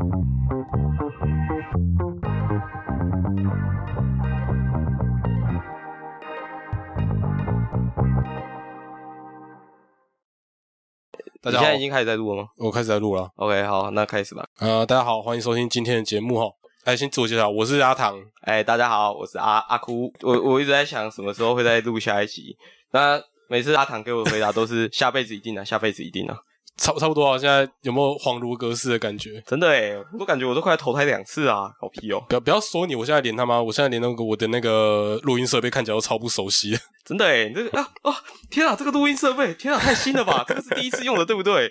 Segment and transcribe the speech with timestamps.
[0.00, 0.16] 大家好
[11.42, 13.30] 你现在已，经开始在录了吗我开始在录了。
[13.36, 14.48] ？OK，好，那开始吧。
[14.60, 16.46] 呃，大家好，欢迎收听今天的节目哈。
[16.84, 18.18] 哎，先自我介绍，我是阿唐。
[18.40, 20.10] 哎，大家好，我是阿阿哭。
[20.22, 22.56] 我我一直在想什么时候会再录下一集。
[22.92, 26.38] 那每次阿唐给我的回答都是 下辈子一定啊，下辈子一定啊。
[26.80, 29.38] 差差不多啊，现在有没有恍如隔世的感觉？
[29.46, 32.24] 真的哎，我都感觉我都快投胎两次啊，好皮哦！
[32.26, 36.74] 不要不要说你，我现在连他妈，我现在连那个我的那个录音设备看起来都超不熟悉。
[37.04, 38.14] 真的哎，这个啊哦，
[38.48, 40.42] 天啊，这个录音设备，天啊，太新了吧？
[40.48, 41.70] 这个是第一次用的，对不对？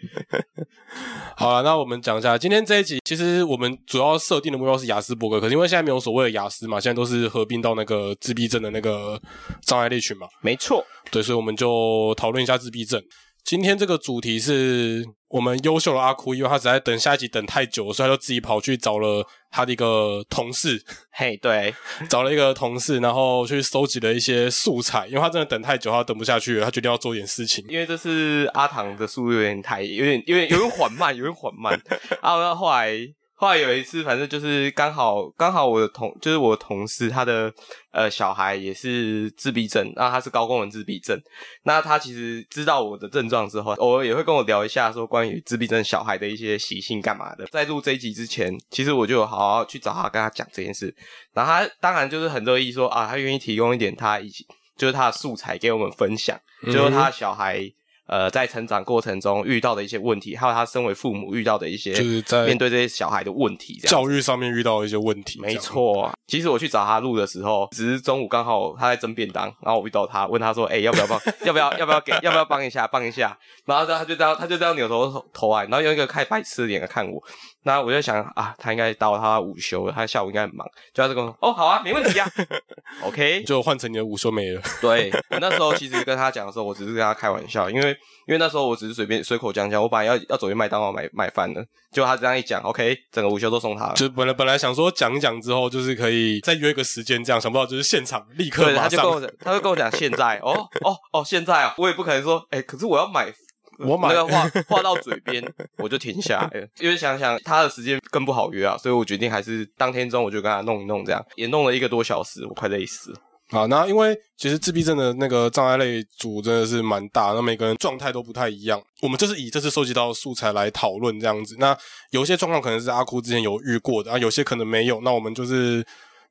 [1.35, 9.19] 好了，那我们讲一下今天这一集，其实我们主要设定的目标是雅斯伯格，可是因为现在没有所谓的雅思嘛，现在都是合并到那个自闭症的那个
[9.65, 13.01] 障碍类群嘛，没错，对，所以我们就讨论一下自闭症。
[13.43, 21.73] 今天这个主题是我们优秀的阿哭，因为他实在等下一集等太久了，所以他就自己跑去找了他的一个同事， 嘿，对，
[22.09, 27.65] 找了一个同事，然后去收集了一些素材，因为他真的等太久，他等不下去了，他决定要做点事情。
[27.67, 31.73] 因为这是阿唐的速度有点太，有点有点有点缓慢，有点缓慢。
[32.21, 32.91] 啊，那后来
[33.39, 37.49] 后来有一次，反正就是刚好刚好我的同就是我的同事他的
[37.93, 41.17] 呃小孩也是自闭症，那他是高功能自闭症。
[41.63, 47.45] 那他其实知道我的症状之后，偶尔也会跟我聊一下说关于自闭症小孩的一些习性干嘛的。
[47.45, 50.93] 在录这一集之前，其实我就有好好去找他跟他讲这件事，
[51.33, 54.45] 然后他当然就是很乐意说啊，他愿意提供一点他以及
[54.77, 57.71] 就是他的素材给我们分享，就是他的小孩。
[58.09, 71.19] 呃，在成长过程中遇到的一些问题，还有他身为父母遇到的一些，就是在面对这些小孩的问题，教育上面遇到的一些问题，没错，其实我去找他录的时候，只是中午刚好他在蒸便当，然后我遇到他，问他说：“哎、要不要帮？
[71.45, 71.71] 要不要？
[71.77, 72.11] 要不要给？
[72.23, 72.87] 要不要帮一下？
[72.87, 77.21] 帮一下？”然后他就这样，他就这样扭头头来，然后用一个开白痴的脸来看我。
[77.63, 82.27] 那我就想啊，他应该到他午休了，他下午应该很忙，就他就跟我说：“哦，好啊，没问题啊，
[83.03, 84.61] OK。”就换成你的午休没了。
[84.81, 87.89] 对我那时候其实跟他讲的时候，我只是跟他开玩笑，因为
[88.27, 91.61] 因为那时候我只是随便随口讲讲，我本来要要走去麦当劳买买饭的，
[91.91, 93.93] 结果他这样一讲，OK，整个午休都送他了。
[93.93, 100.51] 就本来本来想说讲一讲之后，就是可以再约个时间这样，想不到就是现场立刻，他马上就跟我讲，他就跟我讲现在，哦
[100.85, 103.33] 哦哦，现在啊，我也不可能说，哎、可是我要买。
[103.79, 105.43] 我买那个话话到嘴边，
[105.77, 113.19] 我就停下来了，因为想想他的时间更不好约啊，所以我决定还是当天中我就跟他弄一弄，这样也弄了一个多小时，我快累死了。
[113.51, 118.79] 好，那因为其实自闭症的那个障碍类组真的是蛮大，那每个人状态都不太一样。
[119.01, 121.55] 我们就是以这次收集到的素材来讨论这样子。
[121.57, 121.75] 那
[122.11, 125.01] 有些状况可能是阿哭之前有遇过的，啊，有些可能没有。
[125.01, 125.83] 那我们就是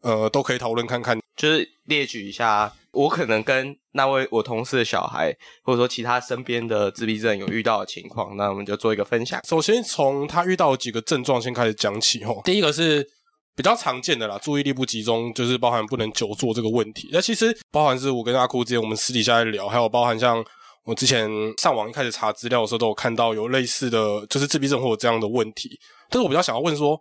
[0.03, 1.19] 呃都可以讨论看看。
[1.35, 5.33] 就是列举一下，我可能跟那位我同事的小孩，
[5.63, 9.41] 或者说其他身边的自闭症有遇到的情况，那我们就做一个分享。
[9.47, 12.43] 首先从他遇到几个症状先开始讲起吼。
[12.45, 13.07] 第一个是
[13.55, 17.09] 比较常见的啦，注意力不集中，就是包含不能久坐这个问题。
[17.13, 20.45] 那其实包含是我跟阿哭之间我们私底下在聊，还有包含像
[20.85, 25.79] 我之前上网一开始查资料的时候，都有看到有类似的，就是自闭症或者这样的问题。
[26.11, 27.01] 但是我比较想要问说，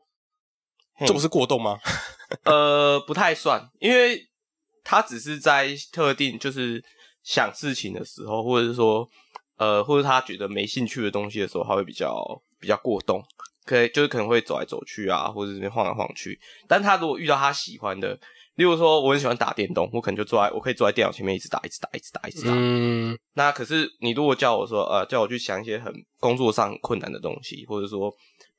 [1.07, 1.79] 这不是过动吗？
[2.43, 4.21] 呃，不太算，因为
[4.89, 6.81] 他只是在特定就是
[7.21, 9.05] 想事情的时候，或者是说，
[9.57, 12.23] 呃，或者他觉得没兴趣的东西的时候，他会比较
[12.57, 13.21] 比较过动，
[13.65, 16.39] 可以就是可能会走来走去啊，或者这边晃来晃去。
[16.69, 18.17] 但他如果遇到他喜欢的，
[18.55, 22.53] 例如说我很喜欢打电动，我可能就坐在我可以坐在电脑前面一直打，一直打，一直打，一直打。
[22.55, 28.09] 嗯，那可是你如果叫我说，呃，叫我去想一些很工作上很困难的东西，或者说，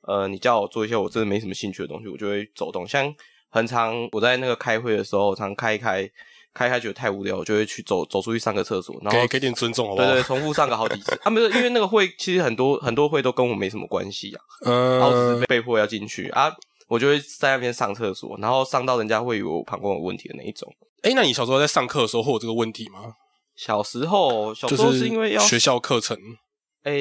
[0.07, 2.87] 呃，你叫我做一些我真的没什么兴趣的东西，我就会走动。
[2.87, 3.11] 像
[3.49, 6.09] 很常我在那个开会的时候，常开一开，
[6.53, 10.07] 开一开觉得太无聊，我就会去走走出去上个厕所，然后给给点尊重好不好？
[10.07, 11.17] 对对，重复上个好几次。
[11.23, 16.51] 啊，没有，因为那个会其实很多很多会都跟我没什么关系啊，然后只嗯是，被迫要进去啊，
[16.87, 20.71] 我就会在那边上厕所，然后上到人家会以为我膀胱有问题的那一种。
[21.01, 23.13] 哎，那你小时候在上课的时候会有这个问题吗？
[23.55, 26.17] 小时候，小时候是因为要学校课程，
[26.83, 26.93] 哎，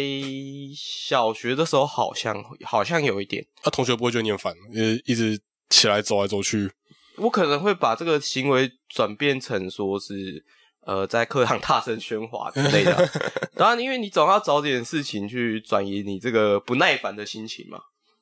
[0.77, 5.41] 小学的时候好像好像有一点，那、同学不会觉得你很烦，呃，一直
[5.71, 6.71] 起来走来走去。
[7.17, 10.45] 我可能会把这个行为转变成说是
[10.87, 13.11] 呃在课堂大声喧哗之类的。
[13.57, 17.79] 当然，因为你总要找点事情去转移你这个不耐烦的心情嘛。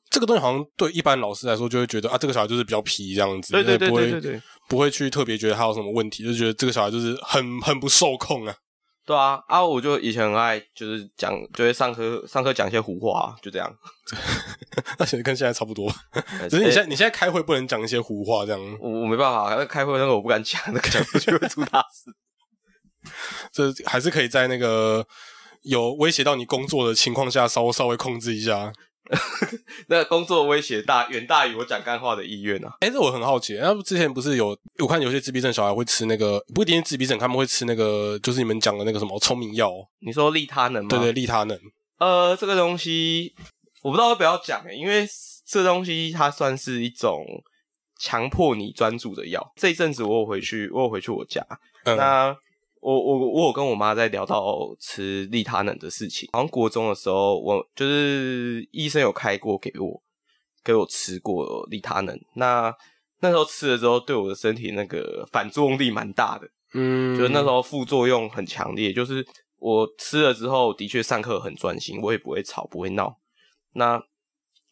[0.09, 8.55] 这个东西好像对一般老师来说，就会觉得啊，这个小孩就是比较皮这样子，对对对不会对对对，不会去特别觉得他有什么问题，就觉得这个小孩就是很很不受控啊。
[9.07, 9.63] 对啊啊！
[9.63, 13.73] 我就以前很爱就是讲，就会上课上课讲一些胡话、啊，就这样。
[14.99, 15.89] 那其实跟现在差不多，
[16.41, 22.11] 呃只是你现在诶你现在开会不能讲一些胡话，这样我我没办法，那开会那个我不敢讲，那个讲出去会出大事。
[23.53, 25.07] 这还是可以在那个
[25.61, 28.73] 有威胁到你工作的情况下，稍稍微控制一下。
[29.87, 32.75] 那工作威胁大远大于我讲干话的意愿啊。
[32.81, 39.71] 哎，这我很好奇，那之前不是有我看有些自闭症小孩会吃那个，不一定是自闭症，他们会吃那个，就是你们讲的那个什么聪明药？
[39.99, 40.89] 你说利他能吗？
[40.89, 41.59] 对对，利他能。
[41.99, 43.33] 呃，这个东西
[43.81, 45.07] 我不知道要不要讲诶，因为
[45.45, 47.25] 这东西它算是一种
[47.99, 49.53] 强迫你专注的药。
[49.55, 51.45] 这一阵子我有回去，我有回去我家，
[51.85, 52.35] 那。
[52.81, 60.01] 我我我有跟我妈在聊到吃利他能的事情，好像国中的时候，我就是医生有开过给我，
[60.63, 62.19] 给我吃过利他能。
[62.35, 62.73] 那
[63.19, 68.93] 那时候吃了之后，对我的身体那个反作用力蛮大的，嗯，就是那时候副作用很强烈。
[68.93, 69.25] 就是
[69.57, 73.17] 我吃了之后，的确上课很专心，我也不会吵，不会闹。
[73.73, 74.01] 那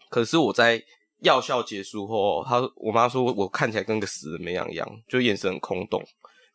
[0.09, 0.81] 可是我在
[1.21, 6.01] 药效结束后，他我妈说我看起来跟个死人没两样，就眼神很空洞。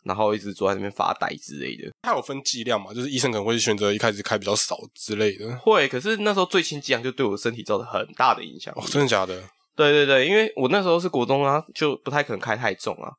[0.04, 1.90] 然后一直坐在那边发呆之类的。
[2.02, 2.92] 它有分剂量嘛？
[2.94, 5.54] 就是医生可能会选择一开始开比较少之类的。
[5.58, 8.72] 会，可是那时候最轻剂量就对我身体造成很大的影响。
[8.76, 9.42] 哦，真的假的？
[9.76, 13.10] 对对对，因为我那时候是国中啊，就不太可能开太重啊。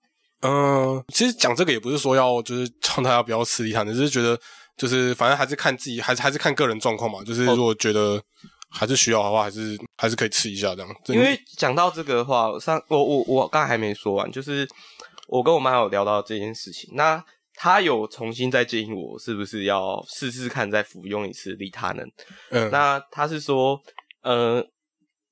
[0.42, 4.38] 嗯，其实讲这个也不是说要就是 叫大家不要吃利他的，只是觉得
[4.76, 7.24] 就是反正还是看自己，还是还是看个人状况嘛。
[7.24, 8.22] 就是如果觉得
[8.70, 10.96] 还是需要的话，还是还是可以吃一下这样。
[11.08, 14.68] 因为讲到这个的话，上我我我刚才还没说完，就是。
[15.32, 17.24] 我跟我妈有聊到这件事情，那
[17.54, 22.06] 她有重新再建议我，是不是要试试看再服用一次利他能？
[22.50, 23.82] 嗯，那她是说，
[24.24, 24.62] 呃，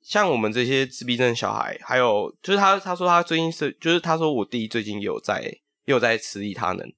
[0.01, 5.53] 像我们这些自闭症小孩，还有就是她她说她最近是，就是她说我弟最近有在
[5.83, 6.89] 又在吃利他能，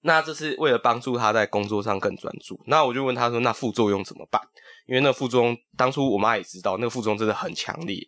[0.00, 2.60] 那这是为了帮助他在工作上更专注。
[2.66, 4.42] 那我就问他说，那副作用怎么办？
[4.88, 8.04] 因为那副作用当初我妈也知道，那个副作用真的很强烈。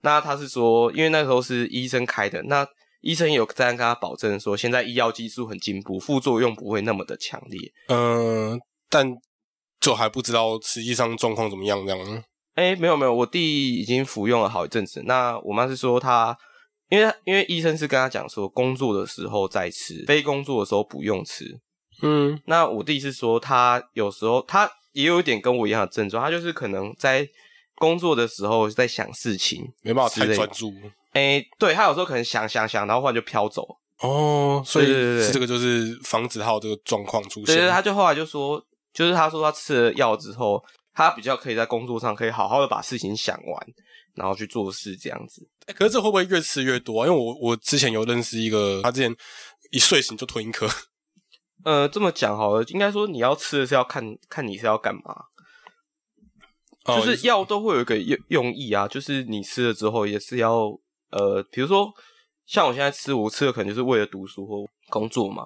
[0.00, 2.66] 那他是说，因为那时候是医生开的，那。
[3.02, 7.72] 医生有在跟他保证说，现在医药技术很进步，副作用不会那么的强烈。
[7.88, 8.58] 嗯，
[8.88, 9.14] 但
[9.80, 12.24] 就还不知道实际上状况怎么样这样。
[12.54, 15.02] 哎，没有没有，我弟已经服用了好一阵子。
[15.06, 16.36] 那我妈是说他，
[16.90, 21.58] 因为因为医生是跟他讲说，工作的时候再吃，非工作的时候不用吃。
[22.02, 27.26] 嗯，那我弟是说他有时候他也有一点跟我一样的症状，他就是可能在
[27.76, 30.72] 工作的时候在想事情，没办法太专注。
[31.12, 33.66] 哎，对他有时候可能想想想，然后忽然就飘走
[34.00, 37.54] 哦，所以是这个就是防止他有这个状况出现。
[37.54, 38.60] 对，他就后来就说，
[38.92, 40.60] 就是他说他吃了药之后，
[40.92, 43.66] 他比较可以在工作上可以好好的把事情想完，
[44.14, 45.46] 然后去做事这样子。
[45.66, 47.06] 哎，可是这会不会越吃越多啊？
[47.06, 49.14] 因为我我之前有认识一个，他之前
[49.70, 50.66] 一睡醒就吞一颗。
[51.64, 55.02] 呃，这么讲好了，应该说你要吃的是要看看你是要干嘛。
[56.84, 60.76] 就是药都会有一个用用意啊，就是你吃了之后也是要。
[61.12, 61.88] 呃，比如说
[62.46, 65.44] 像我现在吃，我吃的可能就是为了读书或工作嘛。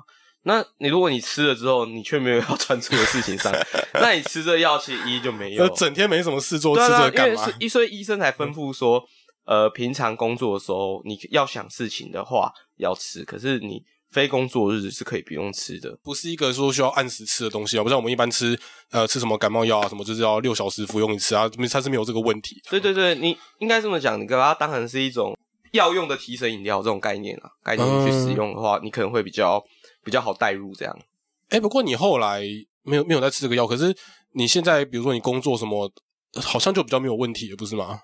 [0.48, 3.52] 那你如果你吃了之后，你却没有要 专注的事情上，
[3.94, 5.68] 那你吃这药其实意义就没有。
[5.70, 7.52] 整天没什么事做，吃这干嘛？
[7.58, 9.02] 一所以医生才吩咐说，
[9.44, 13.82] 呃，平常工作的时候你要想事情的话要吃，可是你
[14.12, 17.82] 非工作日是可以不用吃的，不是一个说需要按时吃的东西啊。
[17.82, 18.56] 不像我们一般吃，
[18.92, 22.62] 呃，吃什么感冒药啊什么，就是要六小时服用一次啊，它是没有这个问题。
[22.70, 25.36] 对对对，你应该这么讲，你把它当成是一种。
[25.72, 29.62] 药用的提神饮料这种概念啊，概念去使用的话，你可能会比较
[30.04, 30.98] 比较好带入这样。
[31.48, 32.42] 哎，不过你后来
[32.82, 33.94] 没有没有再吃这个药，可是
[34.32, 35.90] 你现在比如说你工作什么，
[36.42, 38.00] 好像就比较没有问题了，不是吗？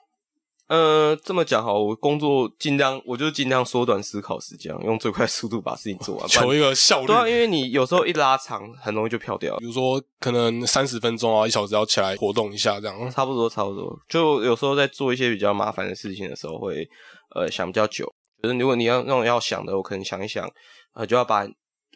[0.69, 7.09] 呃，这么讲好，我工作尽量，我就尽量缩短思考时间，用最快速度把事情做完， 求一个效率。
[7.09, 9.55] 对啊，因为你有时候一拉长，很容易就飘掉。
[9.59, 13.11] 比如说，可能三十分钟啊，一小时要起来活动一下，这样。
[13.11, 13.95] 差不多，差不多。
[14.09, 16.89] 就有时候在做一些比较麻烦的事情的时候，会
[17.35, 18.13] 呃想比较久。
[18.43, 20.49] 就是如果你要那种要想的，我可能想一想，
[20.95, 21.47] 呃，就要把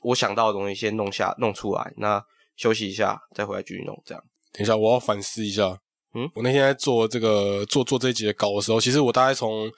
[0.03, 2.23] 我想到的东西先弄下弄出来，那
[2.57, 4.01] 休息一下，再回来继续弄。
[4.05, 4.23] 这样。
[4.53, 5.77] 等一下，我要反思一下。
[6.15, 9.71] 嗯，我那天在做这个做做这一节稿的时候，其实我大概从，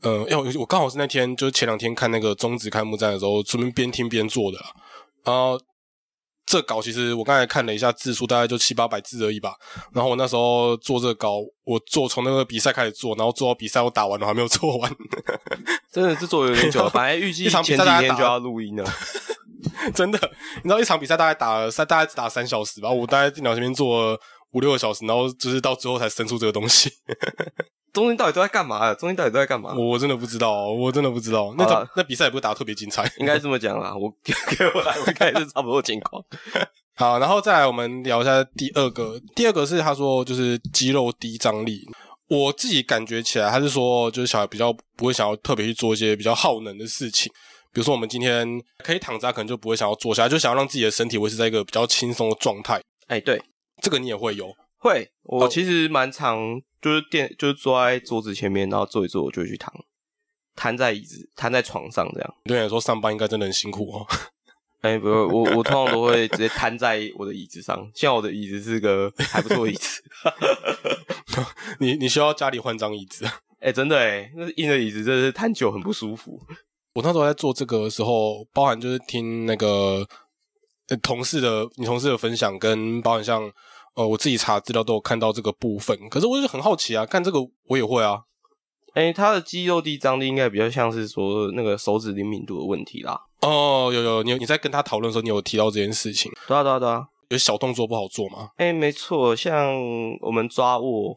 [0.00, 4.58] 呃，因为我刚好是那天就是前两天看那个中止开幕战的时候，顺便边听边做的。
[5.24, 5.60] 然后
[6.52, 9.54] 这稿其实我刚才看了一下字数，大概就七八百字而已吧。
[9.94, 14.96] 然后我那时候做这个稿，我做从那个比赛开始做，然后做到比赛我打完了还没有做完，
[15.90, 16.86] 真的是做有点久。
[16.92, 18.84] 本来预计前几天就要录音了，
[19.94, 20.18] 真的。
[20.56, 22.90] 你知道一场比赛大概打了三，大概只打三小时吧。
[22.90, 24.20] 我大概电脑前面做了。
[24.52, 26.92] 五六个小时，然后就是到最后才生出这个东西。
[27.92, 28.94] 中间到底都在干嘛啊？
[28.94, 29.74] 中间到底都在干嘛？
[29.74, 31.54] 我真的不知道，我真的不知道。
[31.58, 33.94] 那场那比赛也不是打特别精彩，应该这么讲啦。
[33.94, 34.34] 我 给
[34.74, 36.24] 我来，我看是差不多情况。
[36.96, 39.20] 好，然后再来我们聊一下第二个。
[39.34, 41.82] 第二个是他说就是肌肉低张力。
[42.28, 47.30] 我自己感觉起来，他是说就是小孩比较不会想要特别去做一些比较耗能的事情。
[47.72, 48.46] 比如说我们今天
[48.82, 52.80] 可以躺着，可能就不会想要坐下来，就想要让自己的身体维持在一个比较轻松的状态。
[53.08, 53.42] 哎，对。
[53.82, 54.46] 这个你也会有，
[54.82, 59.72] 会，我哦其实蛮常就是电就是坐在桌子前面，然后坐一坐，我就去躺，
[60.56, 62.34] 瘫在椅子瘫在床上这样。
[62.44, 64.06] 对你来说上班应该真的很辛苦哦。
[64.82, 70.02] 哎、不，我我通常都会直接瘫在我的椅子上，现在我的椅子是个还不错的椅子。
[71.78, 73.24] 你你需要家里换张椅子。
[73.60, 76.36] 哎、真的哎，那硬的椅子真的是瘫久很不舒服。
[76.94, 80.04] 我那时候在做这个的时候，包含就是听那个、
[80.88, 83.48] 呃同事的你同事的分享，跟包含像
[83.94, 85.96] 呃我自己查资料都有看到这个部分。
[86.08, 88.22] 可是我就很好奇啊，看这个我也会啊。
[88.94, 93.18] 哎、他的肌肉地张力应该比较像是说那个手指灵敏度的问题啦。
[93.40, 97.06] 哦，有有，你有你在跟他讨论的时候，你有提到这件事情，对啊，对啊，对啊。
[97.28, 98.50] 有小动作不好做吗？
[98.56, 99.74] 哎、没错，像
[100.20, 101.16] 我们抓握，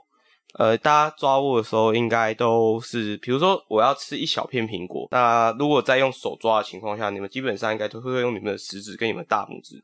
[0.58, 9.84] 呃，大家抓握的时候，应该都是，比如说我要吃一小片苹果，那如果在用手抓的情况下，你们基本上应该都会用你们的食指跟你们的大拇指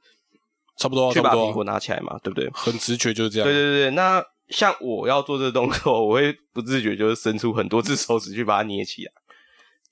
[0.82, 2.50] 差不多啊，去把苹果拿起来嘛，对不对？
[2.54, 3.48] 很直觉就是这样。
[3.48, 9.12] 对对对对，那像我要做这个动作，我会不自觉就是伸出很多只手指去把它捏起来。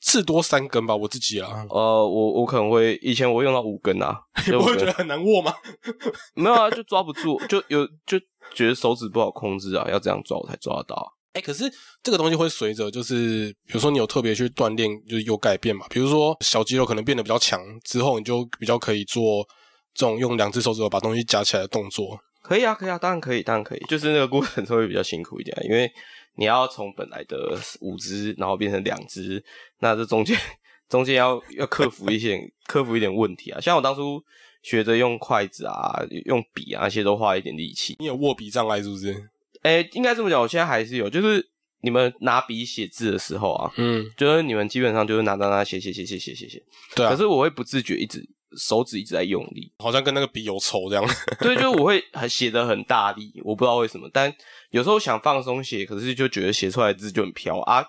[0.01, 4.17] 至多三根吧，我自己啊，呃，我我可能会以前我用到五根啊，
[4.47, 5.53] 你会觉得很难握吗？
[6.35, 8.17] 没有啊，就抓不住，就有就
[8.55, 11.07] 觉得手指不好控制啊，要这样抓我才抓得到啊。
[11.33, 15.85] 哎、可是这个东西会随着，就是比如说你有特别去锻炼，就是有改变嘛。
[15.89, 19.45] 比如说小肌肉可能变得比较强之后，你就比较可以做
[19.93, 22.19] 这种用两只手指头把东西夹起来的动作。
[22.41, 23.79] 可以啊，可以啊，当然可以，当然可以。
[23.87, 25.91] 就是那个过程会比较辛苦一点啊，因为
[26.35, 29.43] 你要从本来的五只，然后变成两只，
[29.79, 30.37] 那这中间
[30.89, 33.59] 中间要要克服一些 克服一点问题啊。
[33.59, 34.23] 像我当初
[34.63, 37.95] 学着用筷子啊、用笔啊那些都花一点力气。
[37.99, 39.29] 你有握笔障碍是不是？
[39.63, 41.45] 诶、应该这么讲，我现在还是有，就是
[41.81, 46.63] 你们拿笔写字的时候啊，嗯，就是你们基本上就是拿拿拿写写写写写写写，
[46.95, 48.25] 对啊，可是我会不自觉一直
[48.57, 49.71] 手指一直在用力。
[49.79, 51.05] 好像跟那个笔有仇这样。
[51.39, 54.33] 对，就是我会很写的很大力，我不知道为什么，但
[54.71, 57.85] 有时候想放松写，可是就觉得写出来的字就很飘啊。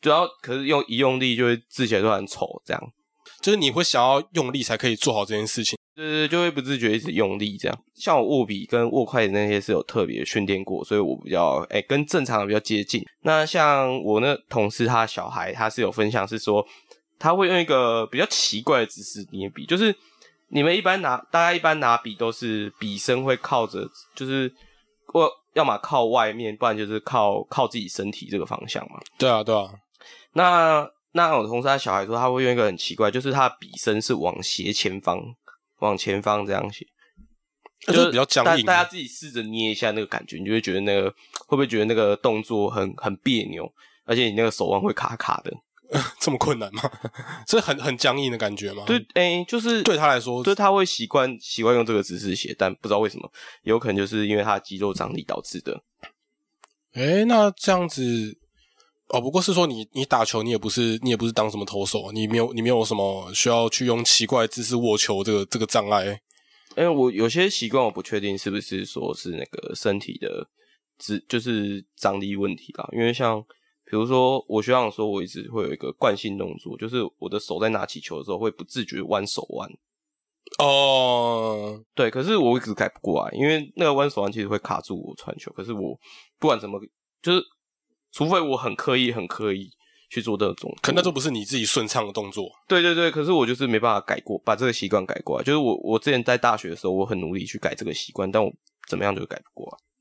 [0.00, 2.82] 主要可是用一用力就会字写出来很丑，这样，
[3.40, 5.78] 就是你会想要用力才可以做好这件事情。
[5.94, 7.78] 对对对，就会不自觉一直用力这样。
[7.94, 13.04] 像我握笔跟握筷子那些是有特别训练过，所以我比较哎、跟正常的比较接近。
[13.20, 16.66] 那像我那同事他小孩，他是有分享是说，
[17.22, 19.94] 他会用一个比较奇怪的姿势捏笔，就是
[20.48, 24.52] 你们一般拿，大家一般拿笔都是笔身会靠着，就是
[25.06, 28.98] 或要么靠外面，不然就是靠靠自己身体这个方向嘛。
[29.16, 29.70] 对啊，对啊，
[30.32, 35.22] 那那我同事他小孩说，他会用一个很奇怪，就是他的笔身是往斜前方，
[35.78, 36.84] 往前方这样写。
[37.86, 38.66] 就是比较僵硬。
[38.66, 41.08] 大大家自己试着捏一下那个感觉，你就会觉得那个
[41.46, 43.72] 会不会觉得那个动作很很别扭，
[44.06, 45.52] 而且你那个手腕会卡卡的。
[46.18, 46.82] 这么困难吗？
[47.46, 48.84] 是很很僵硬的感觉吗？
[48.86, 53.30] 对，诶、就是对他来说就是他会习惯习惯用这个姿势写，但不知道为什么，
[53.62, 55.82] 有可能就是因为他的肌肉张力导致的。
[56.94, 58.36] 诶，那这样子，
[59.08, 66.20] 哦，不过是说你你打球，你也不是你也不是当什么投手啊，你没有你没有什么需要去用奇怪姿势握球这个这个障碍。
[66.74, 70.48] 因为我有些习惯，我不确定是不是说是那个身体的
[70.98, 72.88] 指就是张力问题啦。
[72.92, 73.44] 因为像
[73.92, 79.70] 比如说，我学长说我一直会有一个惯性动作，就是我的手在拿起球的时候会不自觉弯手腕。
[80.58, 85.52] 哦，对，可是我一直改不过来，因为那个弯手腕其实会卡住我传球。
[85.52, 85.94] 可是我
[86.38, 86.80] 不管怎么，
[87.20, 87.42] 就是
[88.12, 89.68] 除非我很刻意、很刻意
[90.08, 92.50] 去做这种，可那都不是你自己顺畅的动作。
[92.66, 95.44] 对对对，可是我就是没办法改过，把这个习惯改过来。
[95.44, 98.50] 就是我我之前在大学的时候，我很努力去改这个习惯，但我
[98.88, 99.91] 怎么样就改不过来。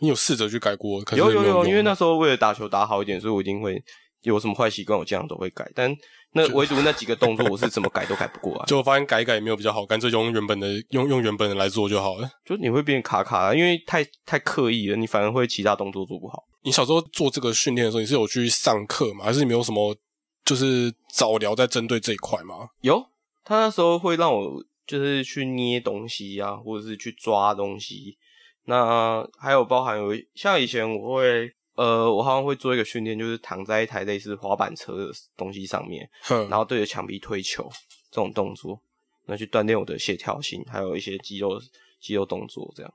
[0.00, 1.00] 你有试着去改过？
[1.02, 3.82] 可是有有有，因为那时候为了打球打好一点，所以我一定会
[4.22, 5.70] 有什么坏习惯，我这样都会改。
[5.74, 5.94] 但
[6.32, 8.64] 那唯独那几个动作，我是怎么改都改不过来。
[8.68, 12.28] 就发现改一改也没有比较好，干脆就用原本的用用原本的来做就好了。
[12.44, 16.44] 就你会变卡卡的，因为太太刻意了，你反而会其他动作做不好。
[16.62, 19.24] 你小时候做这个训练的时候，你是有去上课吗？
[19.24, 19.96] 还是你没有什么
[20.44, 22.68] 就是早聊在针对这一块吗？
[22.82, 23.02] 有，
[23.44, 28.18] 他那时候会让我就是去捏东西啊，或者是去抓东西。
[28.66, 37.70] 那还有包含有像以前我会呃，我好像会做一个训练，就是躺在一台类似滑板车的东西上面，哼，然后对着墙壁推球
[38.10, 38.80] 这种动作，
[39.26, 41.60] 那去锻炼我的协调性，还有一些肌肉
[42.00, 42.92] 肌肉动作这样。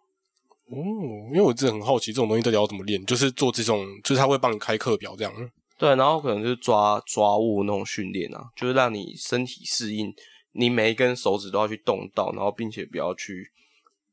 [0.72, 0.76] 哦，
[1.32, 5.34] 因为我真的很好奇这种东西到底要怎么练，就是做这种，就是他会帮你开课表这样。
[5.78, 10.14] 对，然后可能就是抓抓握那种训练啊，就是让你身体适应，
[10.54, 13.52] 你每一根手指都要去动到，然后并且不要去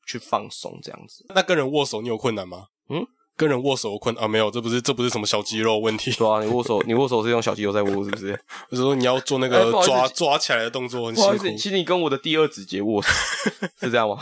[0.09, 1.27] 去放松这样子。
[1.35, 2.69] 那跟人握手你有困难吗？
[2.89, 4.27] 嗯，跟人握手困啊？
[4.27, 6.11] 没有，这不是这不是什么小肌肉问题。
[6.17, 8.41] 对啊，你握手，你握手是用小肌肉在握，是不是？
[8.71, 11.59] 我 说你要做那个抓抓起来的动作，很辛苦。
[11.59, 13.11] 请你跟我的第二指节握手，
[13.81, 14.19] 是这样吗？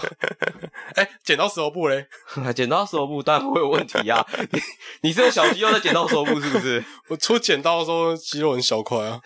[0.97, 2.07] 哎，剪刀石头布嘞？
[2.55, 4.27] 剪刀石头布当然不会有问题啊！
[4.51, 4.61] 你
[5.03, 6.85] 你是用小肌肉在剪刀石头布是不是？
[7.09, 9.21] 我出剪刀的时候肌肉很小块啊。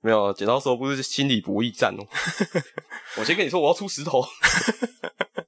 [0.00, 2.04] 没有剪刀石头布是心理博弈战哦。
[3.16, 4.24] 我先跟你说，我要出石头。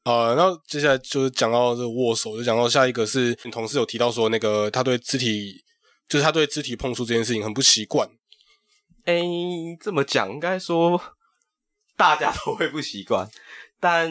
[0.08, 5.62] 好，那接下来就是讲到这握手，就讲到下一个是你同事有提到说，那个他对肢体，
[6.08, 8.08] 就是他对肢体碰触这件事情很不习惯。
[9.04, 9.20] 哎，
[9.78, 10.98] 这么讲应该说
[11.94, 13.28] 大家都会不习惯，
[13.78, 14.10] 但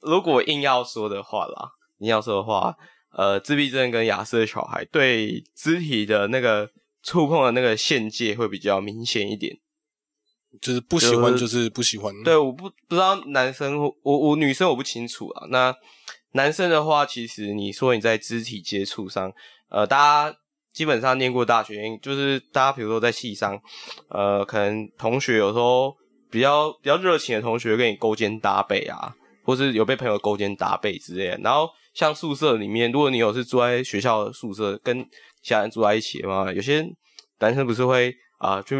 [0.00, 2.76] 如果硬要说的话啦，硬要说的话，
[3.12, 6.70] 呃，自闭症跟亚瑟小孩对肢体的那个
[7.02, 9.58] 触碰的那个限界会比较明显一点。
[10.60, 12.14] 就是不喜欢，就是不喜欢。
[12.22, 15.46] 对，我不不知道男生，我我女生我不清楚啊。
[15.50, 15.74] 那
[16.32, 19.32] 男生的话，其实你说你在肢体接触上，
[19.68, 20.36] 呃，大家
[20.72, 23.60] 基本上念过大学，就是大家比如说在系上，
[24.08, 25.94] 呃，可能同学有时候
[26.30, 29.14] 比较比较热情的同学跟你勾肩搭背啊，
[29.44, 31.38] 或是有被朋友勾肩搭背之类的。
[31.38, 35.04] 然后像宿舍里面，如果你有是住在学校宿舍，跟
[35.42, 36.84] 其他人住在一起的话，有些
[37.40, 38.76] 男生不是会啊，就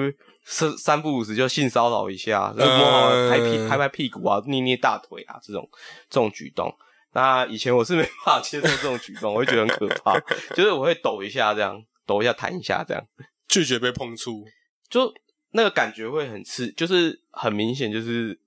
[0.50, 0.68] 是。
[0.68, 5.70] 三三不五时就性骚扰一下，摸好拍屁拍拍屁股啊，捏捏大腿啊，这种
[6.10, 6.76] 这种举动。
[7.12, 10.18] 那以前我是没法接受这种举动，我会觉得很可怕，
[10.56, 13.06] 就是我会抖一下，这样抖一下，弹一下，这样
[13.46, 14.44] 拒绝被碰触，
[14.88, 15.14] 就
[15.52, 18.40] 那个感觉会很刺，就是很明显，就是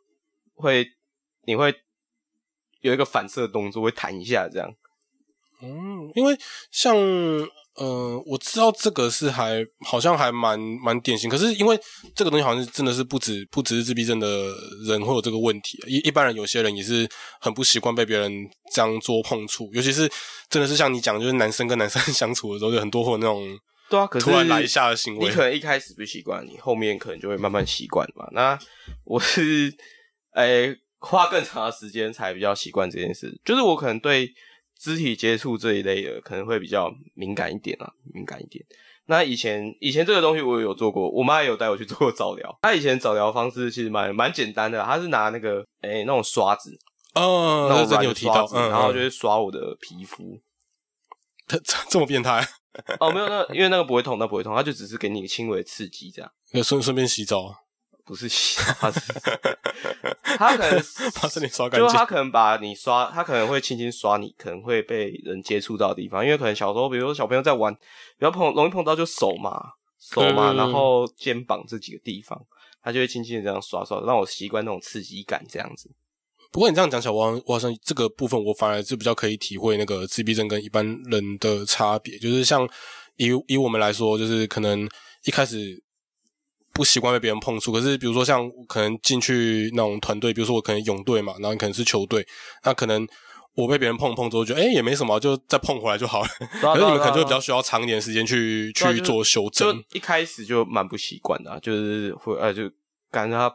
[0.54, 0.86] 会
[1.46, 1.74] 你会
[2.82, 4.74] 有一个反射动作，会弹一下这样。
[5.62, 6.38] 嗯，因为
[6.70, 6.94] 像。
[7.78, 11.78] 呃，我知道这个是还好像还蛮蛮典型，可是因为
[12.14, 14.26] 这个东西好像是真的是不止不只是自闭症的
[14.86, 17.06] 人会有这个问题，一一般人有些人也是
[17.38, 18.32] 很不习惯被别人
[18.72, 20.10] 这样做碰触，尤其是
[20.48, 23.46] 真的是像你讲，就是男生跟男生 相处的时候，就很多会有那种
[23.90, 28.26] 对啊，可是突然来一下的行为，你可能一开始不习惯，你后面可能就会慢慢习惯嘛。
[28.32, 28.58] 那
[29.04, 29.70] 我是
[30.34, 34.30] 诶花更长的时间才比较习惯这件事，就是我可能对。
[34.78, 38.64] 肢体接触这一类的可能会比较敏感一点啊，敏感一点。
[39.06, 42.58] 那以前以前这个东西我也有做过，我妈也有带我去做过早疗。
[42.62, 46.76] 她以前早疗方式其实蛮蛮简单的，她是拿那个诶那种刷子
[47.14, 50.40] 哦，那种有提到，然后就是刷我的皮肤。
[51.46, 51.56] 他
[51.88, 52.44] 这么变态？
[52.98, 56.30] 哦，没有，那因为那个不会痛，那不会痛，他就只是给你轻微刺激这样。
[56.52, 57.65] 那顺顺便洗澡。
[58.06, 59.00] 不是洗，他 是
[60.38, 60.80] 他可能
[61.20, 67.80] 把身体刷干净，就他可能把你刷，他可能会轻轻刷你，可能会被人接触到的地方，因为可能小时候，比如说小朋友在玩，比
[68.20, 69.60] 较碰容易碰到就手嘛，
[70.00, 72.40] 手嘛，然后肩膀这几个地方，
[72.80, 75.90] 他就会轻轻的这样刷刷，让我习惯那种刺激感这样子。
[76.52, 82.68] 不过你这样讲起来，我我好像这个部分我反而是比较可以体会那个自闭症跟一般人的差别，就是像
[83.16, 84.88] 以以我们来说，就是可能
[85.24, 85.84] 一开始。
[86.76, 92.24] 不习惯被别人碰触，可是比如说像可能进去那种团队，比如说我可能泳队嘛，然后你可能是球队，
[92.64, 93.06] 那可能
[93.54, 96.28] 我被别人碰碰之后，觉得哎也没什么，就再碰回来就好了。
[96.60, 99.82] 可是你们可能就比较需要长一点时间去去做修正。
[99.92, 102.70] 一开始就蛮不习惯的，就是会呃就
[103.10, 103.50] 感觉他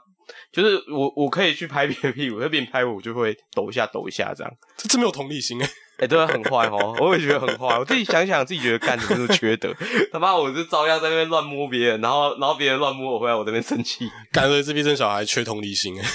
[0.51, 4.51] 就是我我可以去拍别人屁股，那别人拍我，我就会抖一下抖一下这样。
[4.77, 5.69] 这真没有同理心哎。
[6.01, 7.77] 哎，对，很坏哦，我也觉得很坏。
[7.77, 9.71] 我自己想想，自己觉得干什么都缺德。
[10.11, 14.09] 他妈，我是照样在那边乱摸别人，然后，然后别人乱摸我回来，我这边生气。
[14.31, 16.05] 干脆自闭症小孩缺同理心哎。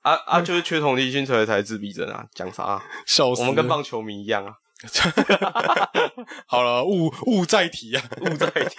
[0.00, 2.24] 啊啊，就是缺同理心，所以才自闭症啊？
[2.34, 2.82] 讲啥？
[3.06, 3.42] 笑死！
[3.42, 4.52] 我们跟棒球迷一样啊。
[6.48, 8.76] 好了，勿勿再提啊，勿再提。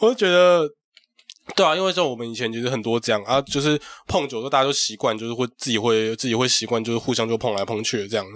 [0.00, 0.68] 我就觉得，
[1.56, 8.26] 对啊，因为像我们以前其实很多这样啊，就是碰久了，大家都习惯，就是会自己会自己会习惯，就是互相就碰来碰去的这样。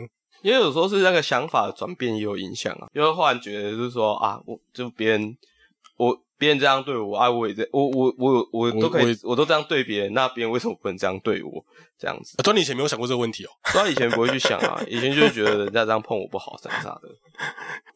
[0.42, 5.36] 因为有时候是那个想法的转变也有影响啊，因为忽然觉得就是说啊，我就别人
[5.96, 11.64] 我别人这样对我，啊，我也在，我我我我都可以，我都这样对别人，那别人为什么不能这样对我？
[11.98, 17.08] 这样子，端你以前没有想过这个问题哦，端以前不会去想啊， 以前就是觉得人家这样碰我不好，啥啥的。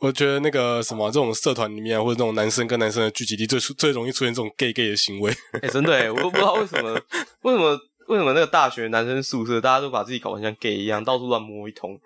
[0.01, 5.33] 我觉得那个什么，这种社团里面或者这种男生跟男生的聚集地，最最容易出现这种 gay gay 的行为。
[5.61, 7.01] 哎，真的，我都不知道为什么，
[7.43, 7.79] 为什么
[8.09, 11.97] 为什么那个大学男生宿舍，大家都把自己搞成像 gay 一样，到处乱摸一通。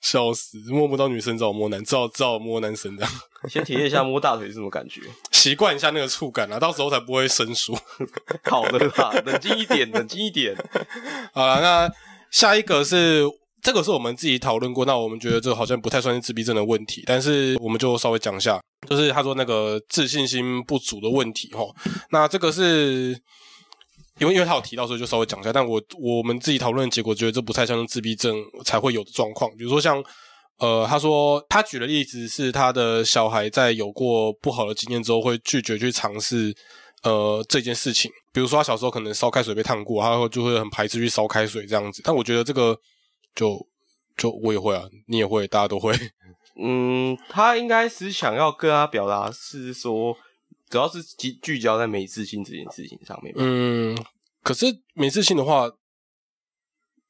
[0.00, 3.12] 笑死，摸不到女生，只好摸男，只好只好摸男生这样。
[3.48, 5.00] 先体验一下摸大腿是什么感觉，
[5.32, 7.76] 习惯一下那个触感啊，到时候才不会生疏。
[8.44, 10.56] 好的啦，冷静一点，冷静一点。
[11.34, 11.92] 好了，那
[12.30, 13.24] 下一个是
[13.62, 21.64] 这个是我们自己讨论过，那我们觉得这好像不太算是自闭症的问题，但是我们就稍微讲一下，就是他说那个自信心不足的问题哈。
[22.10, 23.20] 那这个是。
[24.18, 25.52] 因为因为他有提到，所以就稍微讲一下。
[25.52, 29.50] 但我我们自己讨论的结果，觉得这不太像是自闭症才会有的状况。
[29.56, 30.02] 比如说像
[30.58, 36.54] 呃，他说他举的例子是他的小孩在有过不好的经验之后，会拒绝去尝试
[37.02, 38.10] 呃这件事情。
[38.32, 42.00] 比如说他小时候可能烧开水被烫过，他会就会很排斥去烧开水这样子。
[42.02, 42.74] 但我觉得这个
[43.34, 43.58] 就
[44.16, 45.94] 就我也会啊，你也会，大家都会。
[46.58, 50.16] 嗯，他应该是想要跟他表达是说，
[50.68, 53.34] 主要是聚聚焦在没自信这件事情上面。
[53.36, 53.96] 嗯，
[54.42, 55.70] 可是没自信的话，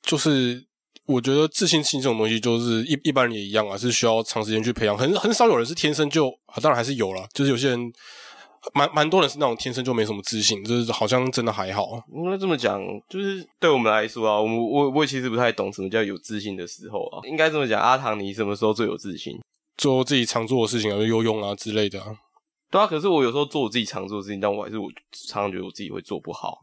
[0.02, 0.66] 就是
[1.06, 4.96] 我觉得自信心这种东西，就是一一般人也一样啊，是需要长时间去培养。
[4.96, 7.92] 很很少有人是天生就，啊当然还是有了，就是有些人
[8.74, 12.02] 蛮蛮多人是那种天生就没什么自信，就是好像真的还好。
[12.12, 17.20] 应该这么讲，就是对我们来说啊，我们我我其实不太懂什么叫有自信的时候啊。
[17.26, 19.38] 应该这么讲，阿唐，你什么时候最有自信？
[19.76, 22.16] 做自己常做的事情啊，游泳啊之类的啊。
[22.70, 24.90] 对啊，可是我有时候做我自己常做的事情，但我还是我
[25.28, 26.58] 常常觉得我自己会做不好。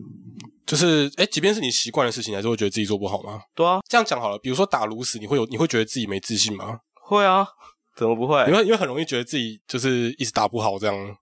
[0.65, 3.41] 就是哎，即便是你习惯的事情，还是会觉得自己做不好吗？
[3.55, 6.79] 对啊，这样讲好了，比如说打炉石，你会有你会觉得自己没自信吗？
[7.01, 7.47] 会啊，
[7.95, 8.43] 怎么不会？
[8.47, 11.17] 因为因为很容易觉得自己就是一直打不好这样。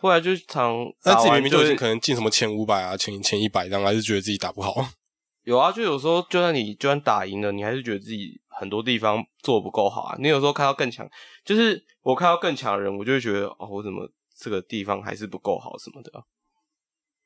[0.00, 4.74] 后来就常，那自己明明就已是经可能进什么前五百啊、前前一百这样，还是觉得自己打不好。
[5.44, 10.16] 有啊，就有时候就算你就算打赢了，你还是觉得自己很多地方做的不够好啊。
[10.18, 11.08] 你有时候看到更强，
[11.44, 14.06] 就是我看到更强的人，我就会觉得哦，我怎么
[14.38, 16.12] 这个地方还是不够好什么的，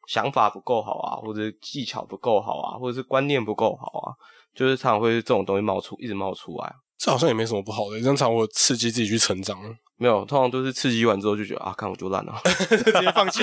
[0.08, 4.14] 想法不够好啊，或者技巧不够好啊，或者是观念不够好啊，
[4.54, 6.72] 就是常常会这种东西冒出，一直冒出来。
[6.98, 9.58] 这好像也没什么不好的，这样常会刺激自己去成长，
[9.96, 13.42] 没有，通常都是刺激完之后就觉得啊，看我就烂了， 直接放弃。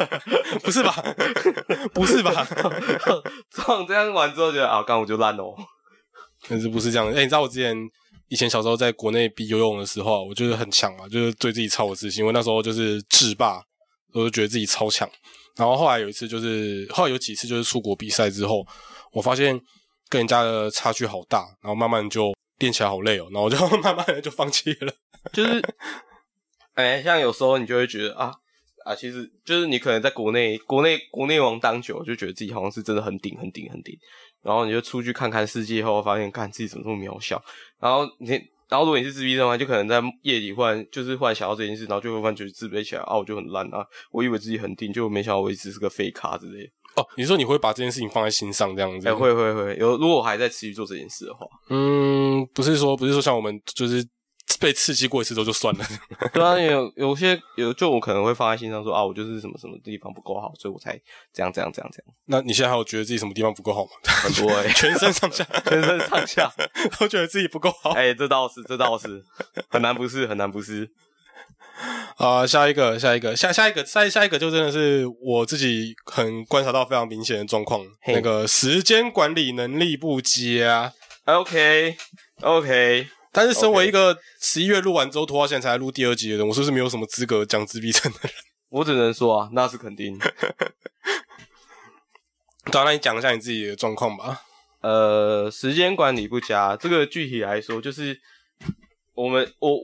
[0.64, 0.94] 不是吧？
[1.92, 2.32] 不是吧？
[3.52, 5.54] 通常这样完之后觉得啊，干我就烂哦。
[6.48, 7.16] 但是不是这样的？
[7.16, 7.76] 哎、你知道我之前
[8.28, 13.62] 以前小时候在国内比游泳的时候，我就是很强啊，就是对自己超有自信，因为那时候就是制霸，
[14.12, 15.08] 我就觉得自己超强。
[15.56, 18.66] 然后后来有一次就是，后来有几次就是出国比赛之后，
[19.12, 19.58] 我发现
[20.08, 24.92] 跟人家的差距好大，然后慢慢就练起来好累哦，然后就 慢慢的就放弃了。
[25.32, 25.62] 就是，
[26.74, 28.32] 哎、像有时候你就会觉得啊
[28.84, 33.96] 啊，其实就是你可能在国内国内国内王当久，就觉得自己好像是真的很顶很顶很顶，
[34.46, 37.42] 然后你就出去看看世界后，发现看自己怎么这么渺小，
[37.80, 38.30] 然后你
[38.68, 46.70] 然后如果你是自闭症的话，就可能在夜里忽然就是忽然想到这件事，然后就会忽然觉得自卑起来啊，我就很烂啊，我以为自己很顶，就没想到我一直是个废咖之类的。
[46.96, 49.08] 哦，你说你会把这件事情放在心上这样子？
[49.08, 54.02] 哎、会会会，有如果我还在持续做这件事的话，嗯，不是说不是说像我们就是
[54.60, 55.84] 被刺激过一次之后就算了。
[56.32, 60.98] 对啊，有有些有就我可能会放在心上说啊，我就是什么什么地方不够好，所以我才
[61.32, 63.90] 这样这样这样这样， 那你现在还有觉得自己什么地方不够好吗？
[64.06, 66.50] 很多哎、全身上下全身上下，
[66.98, 67.90] 都觉得自己不够好。
[67.90, 69.22] 哎、这倒是这倒是
[69.68, 70.88] 很难不是很难不是，
[72.16, 80.92] 啊、下一个，下一个，下下一个，下下一个就真的是我自己很观察到非常明显的状况，嘿那个时间管理能力不佳。
[81.26, 81.96] OK
[82.42, 88.32] OK，但是身为一个十一月录完之后拖到现在才来录第二集的人，我是不是没有什么资格讲自闭症的人？
[88.70, 90.18] 我只能说啊，那是肯定。
[92.72, 94.40] 对啊，那你讲一下你自己的状况吧。
[94.80, 98.18] 呃，时间管理不佳，这个具体来说就是
[99.14, 99.78] 我们我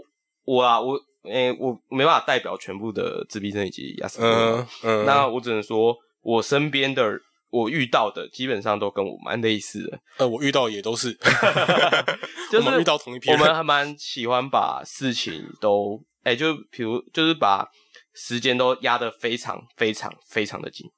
[0.45, 7.21] 我啊我诶、我没办法代表全部的自闭症以及亚斯伯格嗯嗯，那我只能说，我身边的
[7.53, 11.13] 我遇到的基本上都跟我蛮类似的，呃，我遇到也都是
[12.51, 13.39] 就是我们遇到同一批人。
[13.39, 17.69] 我们还蛮喜欢把事情都，哎、就比如就是把
[18.15, 20.91] 时间都压得非常非常非常的紧，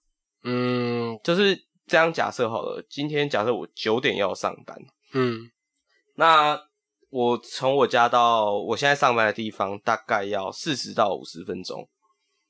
[0.45, 1.19] 嗯。
[1.25, 4.79] 就是这样假设好了，今天假设我九点要上班，
[5.13, 5.51] 嗯。
[6.15, 6.57] 那
[7.11, 11.89] 我从我家到我现在上班的地方大概要四十到五十分钟，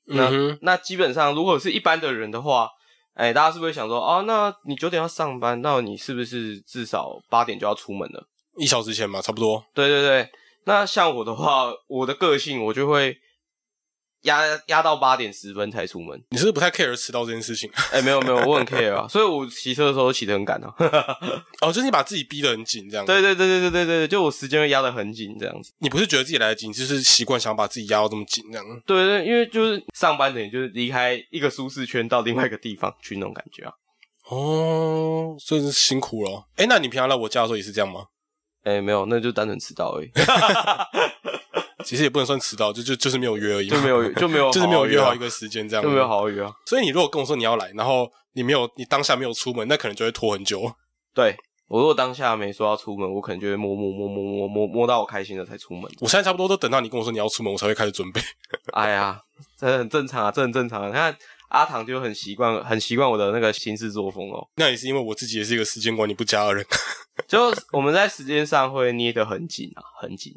[0.09, 2.69] 那、嗯那基本上，如果是一般的人的话，
[3.15, 8.29] 哎、大家是不是会想说，哦，那你九点要上班，那你是不是至少八点就要出门了？
[8.59, 9.65] 一小时前嘛，差不多。
[9.73, 10.29] 对对对，
[10.65, 13.17] 那像我的话，我的个性我就会
[14.25, 16.23] 压压到八点十分才出门。
[16.31, 17.71] 你是不是不太 care 迟到这件事情？
[17.93, 20.75] 哎、没有没有，我很 care 啊，所以我骑车的时候骑得很赶啊。
[21.63, 23.07] 哦，就是你把自己逼得很紧，这样。
[23.07, 25.73] 对，对对对对对对，就我时间会压得很紧这样子。
[25.79, 28.65] 你不是觉得自己来得及，你就是习惯想把自己压到这么紧，这样。
[28.87, 33.73] 对对，因为就是上班等于就是离开一个舒适圈到另外一个地方去那种感觉啊。
[34.31, 36.47] 哦，所以是辛苦了。
[36.57, 38.07] 哎，那你平常来我家的时候也是这样吗？
[38.65, 40.09] 哎、没有，那就单纯迟到而已，
[41.85, 46.07] 其实也不能算迟到，就就就是没有约而已嘛，就没有就没有就是没有约好好一个时间这样，就没有。
[46.07, 46.53] 好好约啊。
[46.67, 50.71] 所以你如果跟我说你要来，然后你没有，你当下没有出门，那可能就会拖很久。
[51.15, 51.37] 对
[51.69, 55.91] 我如果当下没说要出门，我可能就会摸摸摸摸摸摸摸到我开心了才出门。
[56.01, 58.21] 我现在差不多都等到你跟我说你要出门，我才会开始准备。
[58.75, 59.19] 哎呀，
[59.59, 60.87] 这很正常啊，这很正常啊。
[60.89, 61.17] 你看
[61.49, 64.47] 阿唐就很习惯，很习惯我的那个行事作风哦。
[64.57, 66.65] 那也是因为我自己也是一个时间管理不佳的人。
[67.29, 67.41] 就
[67.73, 70.35] 我们在时间上会捏得很紧啊，很紧。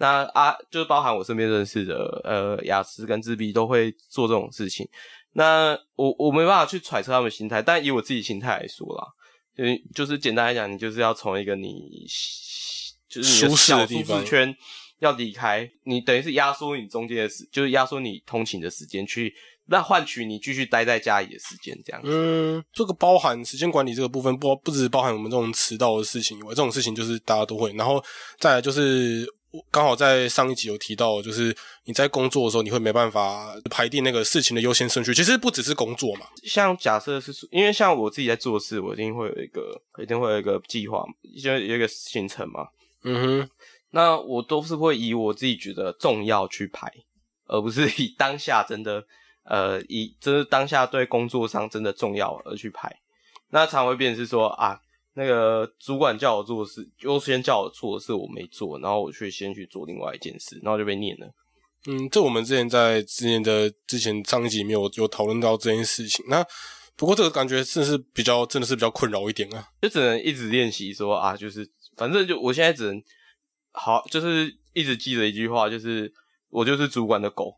[0.00, 4.88] 那啊，就是包含我身边认识的呃雅思跟自闭都会做这种事情。
[5.34, 9.04] 那我我没办法去揣测他们心态，但以我自己心态来说啦，
[9.54, 12.06] 就是就是简单来讲，你就是要从一个你
[13.10, 14.56] 就是舒适的地方圈
[15.00, 19.34] 要离开，你等于是压缩你中间的时，就是压缩你通勤的时间，去
[19.66, 22.08] 那换取你继续待在家里的时间，这样子。
[22.10, 27.70] 嗯，这个包含时间管理这个部分，不不只包含我们这种迟到的事情以外，这种事情就是大家都会。
[27.74, 28.02] 然后
[28.38, 29.26] 再来就是
[29.70, 35.12] 刚好在上一集有提到，就是你在工作的时候，你会没办法排定那个事情的优先顺序。
[35.12, 41.04] 其实不只是工作嘛，像假设是因为像我自己在做事，我一定会有一个，一定会有一个计划，
[41.42, 42.68] 就有一个行程嘛。
[43.02, 43.50] 嗯哼，
[43.90, 46.92] 那我都是会以我自己觉得重要去排，
[47.46, 49.04] 而不是以当下真的，
[49.44, 53.00] 呃，以就是当下对工作上真的重要而去排。
[53.48, 54.80] 那常会变成是说啊，
[55.14, 61.26] 那个主管叫我做的事，优先叫我做的事我没做，然后我去先去做另外一件事，然后就被念了。
[61.86, 66.24] 嗯，这我们之前在之前的之前上一集里面有有讨论到这件事情。
[66.28, 66.44] 那
[66.96, 73.02] 不过这个感觉真的是比较真的是比较困扰一点啊，就只能一直练习说啊，就是反正就我现在只能
[73.72, 76.12] 好，就是一直记着一句话，就是
[76.50, 77.56] 我就是主管的狗。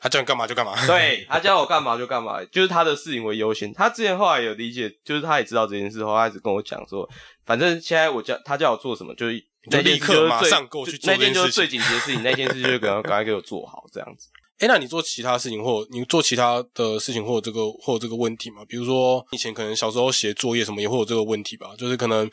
[0.00, 0.74] 他叫你干嘛就干嘛。
[0.86, 3.72] 对他叫我干嘛就干嘛，就是他的事情为优先。
[3.72, 7.08] 他之前后来有理解，就是他也知道这件事后，他一直跟我讲说，
[7.46, 11.68] 反正现在我叫他叫我做什么，就是就立刻马上过去做那件就是最。
[11.68, 14.28] 紧急的事情， 那件事就是赶快赶快给我做好这样子。
[14.60, 18.62] 哎，那你做其他事情，或你做其他的事情，或有这个或有这个问题吗？
[18.68, 21.68] 比如说以前可能小时候写作业什么，也会有这个问题吧？
[21.78, 22.28] 就是可能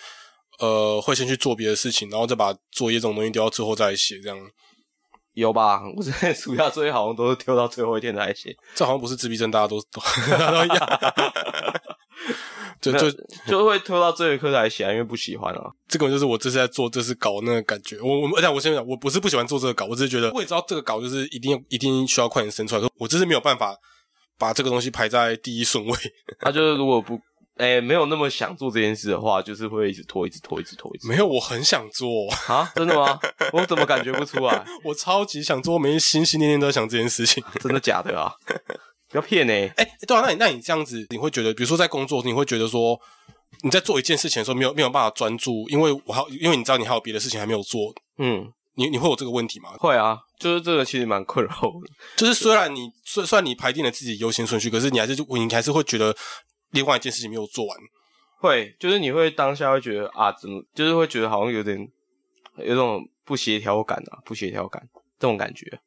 [0.60, 4.38] 呃会先去做别的事情，然后再把作业这种东西丢到最后再来写，这样。
[5.36, 5.82] 有吧？
[5.96, 10.90] 我之前暑假作业好像都是丢到最后一天才写，这好像不是自闭症，大家都都 大家都一样。
[12.82, 13.12] 就就
[13.48, 15.62] 就会拖到最后一刻才写啊，因为不喜欢啊。
[15.88, 18.00] 这个就是我这次在做这次稿那个感觉。
[18.00, 23.76] 我我而且我先讲，我不是不喜欢做这个稿，我只是觉得我也知道这个稿就是一定一定需要快点生出来，可我就是没有办法
[24.38, 25.94] 把这个东西排在第一顺位。
[26.40, 27.20] 他就是如果不
[27.58, 32.72] 哎、没有那么想做这件事的话，就是会一直拖，一直拖，一直拖，一直没有，我很想做，啊？
[32.76, 33.18] 真的吗？
[33.54, 34.66] 我怎么感觉不出来？
[34.84, 37.44] 我超级想做，我每天心心念念都在想这件事情。
[37.62, 38.32] 真的假的啊？
[39.10, 43.00] 不要骗呢、哎、对啊，那你那你这样子，你会觉得，比如说在工作，你会觉得说
[43.64, 49.70] 你在做一件事情的时候没有没有办法专注，因为我还有因为你知道你还有别的事情还没有做，嗯，你你会有这个问题吗？
[49.80, 51.88] 会啊，就是这个其实蛮困扰的。
[52.18, 56.14] 就是虽然你虽虽然你排定了自己优先顺序，可是你还是你还是会觉得
[56.76, 57.78] 另外一件事情没有做完。
[58.40, 61.80] 会，就是你会当下会觉得啊，怎么，就是会觉得好像有点
[62.60, 64.84] 有种不协调感啊，不协调感
[65.18, 65.80] 这种感觉。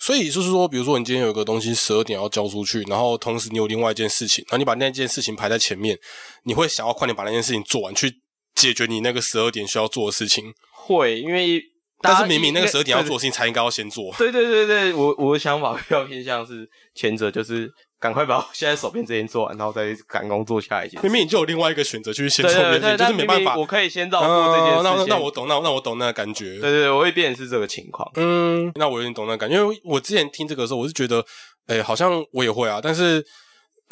[0.00, 5.98] 所以就是说，比如说你今天有一个东西十二点要交出去，然后同时你有另外一件事情，然后你把那件事情排在前面，
[6.42, 8.20] 你会想要快点把那件事情做完，去
[8.54, 10.52] 解决你那个十二点需要做的事情。
[10.72, 11.62] 会，因为
[12.02, 14.12] 但是明明那个十二点要做的事情才应该要先做。
[14.18, 21.00] 对对对对，我我的想法比较偏向是前者，就是赶快把我现在手边这件做完，然后再赶工做下一件。
[21.02, 23.56] 明明你就有另外一个选择去先对做别的事情，就对对，但是没办法。
[23.56, 24.82] 我可以先绕过这件事情。
[24.82, 26.60] 那那我懂，那那我懂那个感觉。
[26.60, 28.10] 对对对，我会变成是这个情况。
[28.16, 31.24] 嗯，那我有点懂那个感觉，因为我之前听这个的时候，我是觉得，
[31.66, 33.24] 哎、好像我也会啊，但是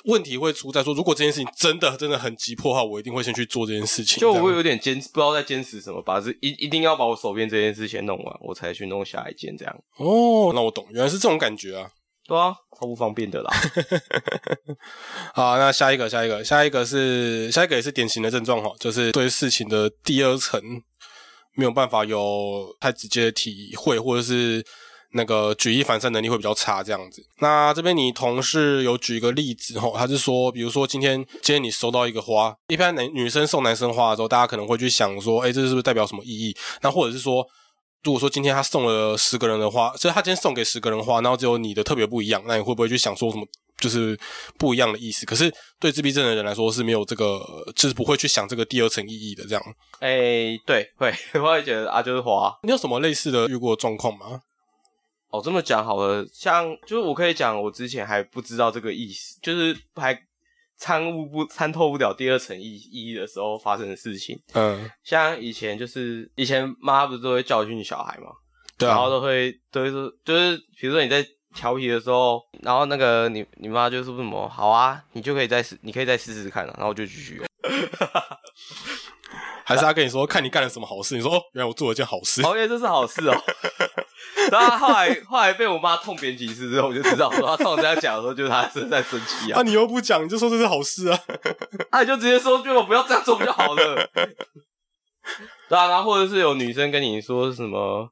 [0.05, 4.21] 问题会出在说，如果这件事情真的真的很急迫的话，我一定会先去做这件事情。
[4.21, 9.75] 就我会有点坚，不知道在坚持什么，把这一一定要把我手边这件事先弄完，我才去弄下一件，这样。
[9.97, 11.88] 哦，那我懂，原来是这种感觉啊。
[12.27, 13.51] 对啊，超不方便的啦。
[15.35, 20.59] 好，那下一个，下一个，下一个是下一个也是典型的症状哈，就是对事情的第二层
[21.55, 24.65] 没有办法有太直接的体会，或者是
[25.13, 27.23] 那个举一反三能力会比较差这样子。
[27.41, 36.57] 那这边你同事有举一个例子哈，他是说，比如说今天今天你收到一个花，一般男女生送男生花的时候，大家可能会去想说，哎，这是不是代表什么意义？
[36.81, 37.47] 那或者是说。
[38.05, 43.47] 如果说今天他送了十个人的花，所以他今天送给十个人花，然后只有你的特别不一样，那你会不会去想说什么
[43.79, 44.19] 就是
[44.59, 45.25] 不一样的意思？
[45.27, 47.40] 可是对自闭症的人来说是没有这个，
[47.75, 49.43] 就是不会去想这个第二层意义的。
[49.47, 49.62] 这样，
[50.01, 52.55] 哎、对，会， 我会觉得啊，就是花。
[52.62, 54.43] 你有什么类似的遇过的状况吗？
[55.31, 60.17] 哦，这么讲好了，像就是我可以讲，我之前还不知道这个意思，就是还
[60.77, 64.39] 参悟不参透不了第二层意意义的时候发生的事情。
[64.53, 68.31] 嗯，像以前就是以前妈不是都会教训小孩嘛，
[68.77, 77.47] 对啊，然后都会都会说，就是比如说你在调皮的时候，然后那个你你妈就说什么好啊，你就可以再试，你可以再试试看啊，然后我就继续了。
[79.64, 81.16] 还是他跟你说看你干了什么好事？
[81.16, 82.42] 你说哦，原来我做了一件好事。
[82.42, 83.35] 哦，原来这是好事哦。
[84.51, 89.61] 然后他后来后来被我妈痛扁几次之后，我就知道说他通常这样讲的时候，就是他是在生气啊。
[89.61, 91.18] 啊，你又不讲，你就说这是好事啊？
[91.90, 94.11] 啊，你就直接说，就我不要这样做不就好了？
[95.68, 98.11] 对啊，然后或者是有女生跟你说什么，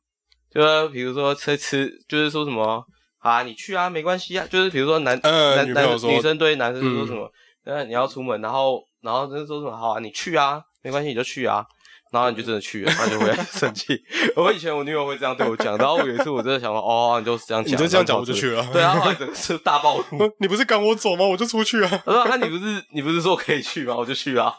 [0.51, 2.83] 就是比如说吃吃，就是说什么
[3.19, 7.31] 啊，你去啊，没关系啊，就是比如说男呃男说女生对男生说什么，
[7.67, 11.65] 嗯，你要出门，然后然后就说什么好啊，你去啊，没关系，你就去啊。
[12.13, 13.99] 然后你就真的去了，他就会生气。
[14.37, 20.31] 我以前我女友会这样对我讲，然后有一次我真的想说，哦，你就这样讲，你就这样讲我就去了对啊，后来整个是大暴怒。
[20.39, 21.25] 你不是赶我走吗？
[21.25, 22.03] 我就出去啊。
[22.05, 23.97] 我说，那你不是你不是说可以去吗？
[23.97, 24.55] 我就去啊。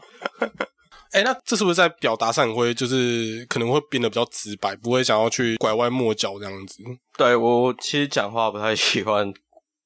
[1.13, 6.77] 哎、那这是不是在表达上会就是可能会变得比较直白，不会想要去拐弯抹角这样子？
[7.15, 9.32] 对我其实讲话不太喜欢，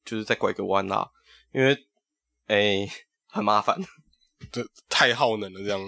[0.05, 1.05] 就是再拐个弯啦，
[1.53, 1.77] 因为
[2.47, 2.89] 诶、
[3.29, 3.77] 很麻烦。
[4.51, 5.79] 这太耗能了，这样。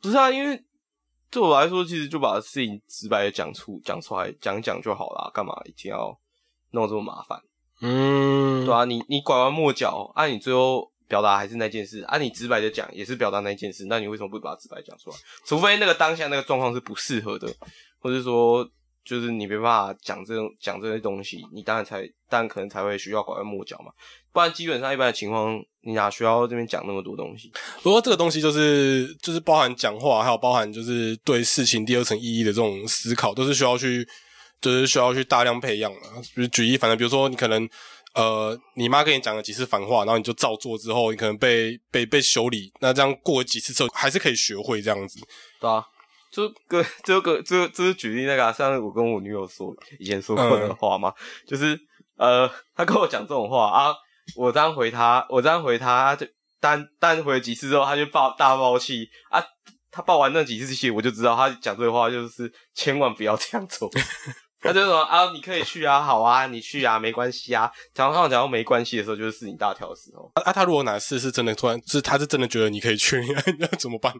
[0.00, 0.62] 不是啊，因为
[1.30, 6.18] 对我来说，其实就把事情直白的讲出讲出来讲一讲就好啦，干嘛一定要
[6.72, 7.40] 弄这么麻烦？
[7.80, 15.16] 嗯，对啊，你你拐弯抹角，啊，你最后表达还是那件事，啊，你直白的讲也是表达那件事，那你为什么不把它直白讲出来？
[15.44, 17.52] 除非那个当下那个状况是不适合的，
[17.98, 18.68] 或者说
[19.04, 23.92] 就是你没办法讲这种讲这些东西，你当然才当然可能才会需要拐弯抹角嘛，
[24.32, 27.52] 不然基本上一般的情况，你哪需要这边讲那么多东西？
[27.82, 34.06] 不过这个东西就是就是包含讲话，还有包含就是对事情第二层意义的这种思考，都是需要去
[34.60, 36.00] 就是需要去大量培养的。
[36.34, 37.68] 比如举一，反正比如说你可能
[38.14, 45.18] 呃，你妈跟你讲了几次反话，然后你就照做之后，你可能被被被修理，那这样过了几次之后，还是可以学会这样子。
[45.60, 45.84] 对啊，
[46.30, 51.12] 就个这个这这是举例那个、啊，上次我跟我女友说以前说过的话嘛，
[51.46, 51.78] 就是
[52.16, 53.94] 呃，她跟我讲这种话啊，
[54.36, 56.26] 我这样回他，我这样回他，就
[56.60, 59.42] 单单回了几次之后，他就爆大爆气啊。
[59.94, 63.90] 他爆完那几次气，我就知道他讲这个话就是千万不要这样做。
[64.58, 67.70] 他就说啊，你可以去啊，好啊，你去啊，没关系啊。
[67.92, 70.32] 讲到讲到没关系的时候，就是事情大条的时候。
[70.34, 73.20] 啊，啊他如果哪次是真的突然，是他是真的觉得你可以去，
[73.60, 74.14] 那怎么办？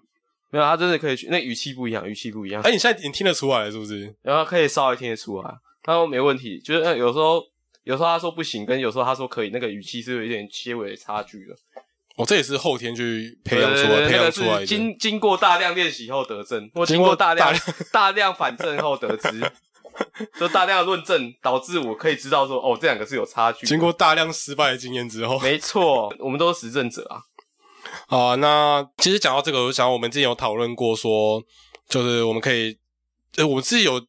[0.51, 2.61] 没有，他真的可以去，那语气不一样，语气不一样。
[2.61, 4.15] 哎、你现在你听得出来了是不是？
[4.21, 5.51] 然后可以稍微听得出来，
[5.83, 7.43] 他说没问题，就是呃有时候
[7.85, 11.55] 有时候他说不行，跟有时候他说可以，那个语气是有一点些微的差距的，
[12.17, 14.67] 哦，这也是后天去培养出来、培养出来的。
[14.67, 17.61] 经经过大量练习后得证，或经过大量大
[17.93, 19.53] 大量反证后得知，
[20.39, 23.67] 就大量的论证导致我可以知道说，哦，这两个是有差距的。
[23.67, 27.21] 经过大量失败的经验之后，没错，我们都是实证者啊。
[28.07, 31.43] 好啊，那其实讲到这个，我想我们之前有讨论过说，
[31.89, 32.79] 就是我们可以，
[33.37, 34.01] 呃，我们自己有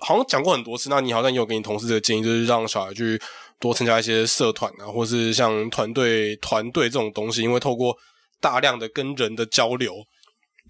[0.00, 0.88] 好像讲过很多次。
[0.90, 3.20] 那你好像也有给你同事的建议，就是让小孩去
[3.58, 7.96] 多参加一些社团啊，或是像团队团队这种东西，因为透过
[8.40, 9.94] 大量的跟人的交流，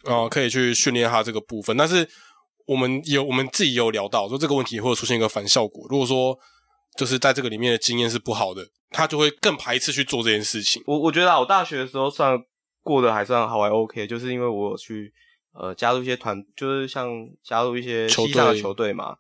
[0.05, 1.76] 啊、可以去训练他这个部分。
[1.76, 2.09] 但是
[2.66, 5.87] 我们有我们自己有聊到说这个问题会出现一个反效果。
[5.88, 6.38] 如果说
[6.96, 10.83] 就是在这个里面的经验是不好的，他就会更排斥去做这件事情。
[10.87, 12.38] 我我觉得，我大学的时候算
[12.83, 15.12] 过得还算好，还 OK，就是因为我有去
[15.59, 17.11] 呃加入一些团，就是像
[17.42, 19.16] 加入一些球西上的球队嘛。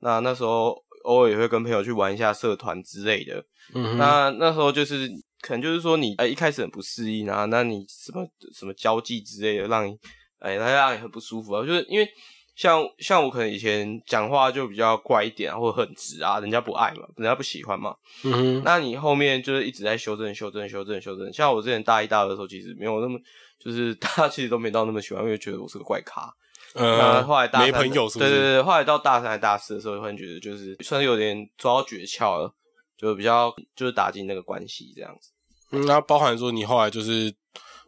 [0.00, 3.44] 那那时候偶尔也会跟朋友去玩一下社团之类的。
[3.74, 5.08] 嗯，那那时候就是
[5.40, 9.96] 可能就是说你呃一开始很不适应啊，那你什么什么交际之类的，让你
[10.38, 12.08] 哎那让你很不舒服啊，就是因为。
[12.56, 17.96] 像像我可能以前讲话就比较怪一点啊，或者很直啊，人家不爱嘛，人家不喜欢嘛。
[18.22, 21.32] 嗯哼，那你后面就是一直在修正、修正、修正、修正。
[21.32, 23.18] 像我之前大一、大二的时候，其实没有那么，
[23.62, 26.34] 就是 大家其实都没到那么喜欢，因为觉得我是个怪咖。
[26.72, 28.30] 那呃，后来大没朋友是不是？
[28.30, 32.54] 对对对，后来到大三、大四的时候，突然觉得就是算是有点抓到诀窍了，
[32.96, 35.32] 就比较就是打进那个关系这样子。
[35.72, 37.34] 嗯，那包含说你后来就是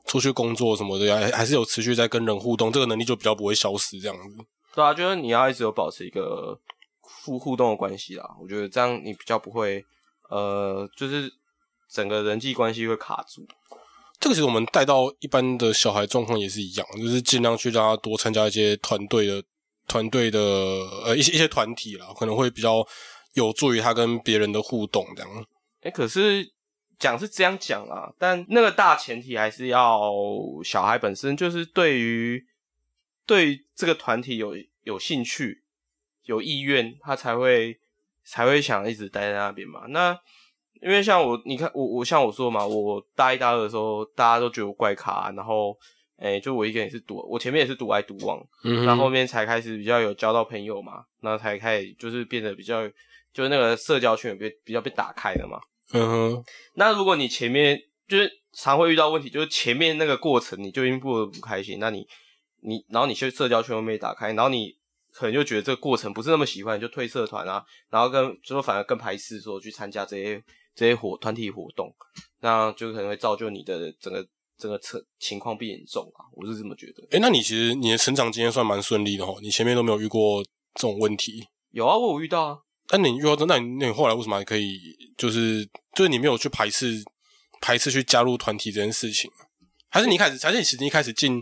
[0.06, 4.44] 出去工作什么的，还还是有持续在跟人互动，这个能力就比较不会消失这样子。
[4.74, 6.58] 对啊，就是你要一直有保持一个
[7.00, 8.28] 互互动的关系啦。
[8.40, 9.84] 我觉得这样你比较不会
[10.28, 11.32] 呃，就是
[11.88, 13.46] 整个人际关系会卡住。
[14.22, 19.42] 这个其实我们带到一般的小孩状况也是一样，就是尽量去让他多参加一些团队的
[19.88, 20.38] 团队的
[21.04, 22.86] 呃一些一些团体啦，可能会比较
[23.32, 25.46] 有助于他跟别人的互动这样。
[25.80, 26.48] 哎、可是
[27.00, 30.12] 讲是这样讲啊，但那个大前提还是要
[30.62, 32.46] 小孩本身就是对于
[33.26, 34.54] 对于这个团体有
[34.84, 35.64] 有兴趣、
[36.26, 37.76] 有意愿，他才会
[38.24, 39.86] 才会想一直待在那边嘛。
[39.88, 40.16] 那
[40.82, 45.76] 因为像我，你看我我像我说嘛，我大一大二的时候，大家都觉得我怪咖，然后
[46.16, 52.86] 哎、就我一个人也是独，我前面也是独来独往，嗯然后后，面才开始比较有交到朋友嘛，那才开始就是变得比较，
[53.32, 55.58] 就是那个社交圈也被比较被打开了嘛。
[55.92, 57.76] 嗯哼，那如果你前面
[58.06, 62.06] 就是常会遇到问题，就是前面那个过程你就已经过得不开心，那你
[62.62, 64.72] 你然后你去社交圈又没打开，然后你
[65.12, 70.40] 可能就觉得这个过程不是那么喜欢，就退社团啊，然后跟就说反而更排斥说去参加这些
[70.74, 71.94] 这些活团体活动，
[72.40, 74.26] 那就可能会造就你的整个
[74.58, 77.06] 整个情情况变严重啊，我是这么觉得。
[77.10, 80.42] 哎，那你其实你的成长经验算蛮顺利的哈，你前面都没有遇过
[80.74, 81.46] 这种问题。
[81.70, 82.58] 有啊，我有遇到啊。
[82.90, 84.78] 那你遇到那你那你后来为什么还可以
[85.16, 85.64] 就是
[85.94, 87.02] 就是你没有去排斥
[87.60, 89.30] 排斥去加入团体这件事情？
[89.88, 91.40] 还是你一开始还是你其实一开始进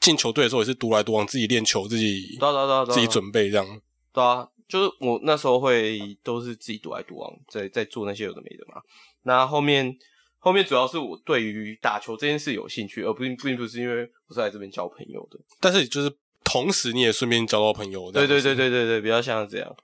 [0.00, 3.80] 进球队的时候也是独来独往，自己练球，自己对对对，自己准备这样。
[4.12, 8.80] 对啊，就是我那时候会都是自己独来独往，在在做那些有的没的嘛。
[9.22, 9.96] 那后面
[10.38, 15.38] 后面主要是我对于打球这件事有兴趣，而不并不是因为我是来这边交朋友的。
[15.60, 16.14] 但是就是
[16.44, 18.10] 同时你也顺便交到朋友。
[18.12, 19.76] 对对对对对对，比较像这样。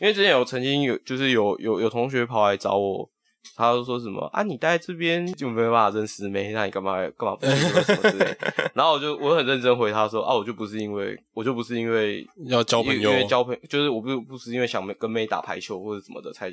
[0.00, 3.10] 因为之前有曾经有就是有有有同学跑来找我。
[3.56, 4.42] 他就说什么啊？
[4.42, 8.36] 你待在这边就没办法认识妹，那你干嘛干嘛不什么之类？
[8.74, 16.50] 然后我就我很认真回他说啊，我就不是因为我就不是因为要交朋友，因为交朋就是我不不是因为想跟妹打排球或者什么的才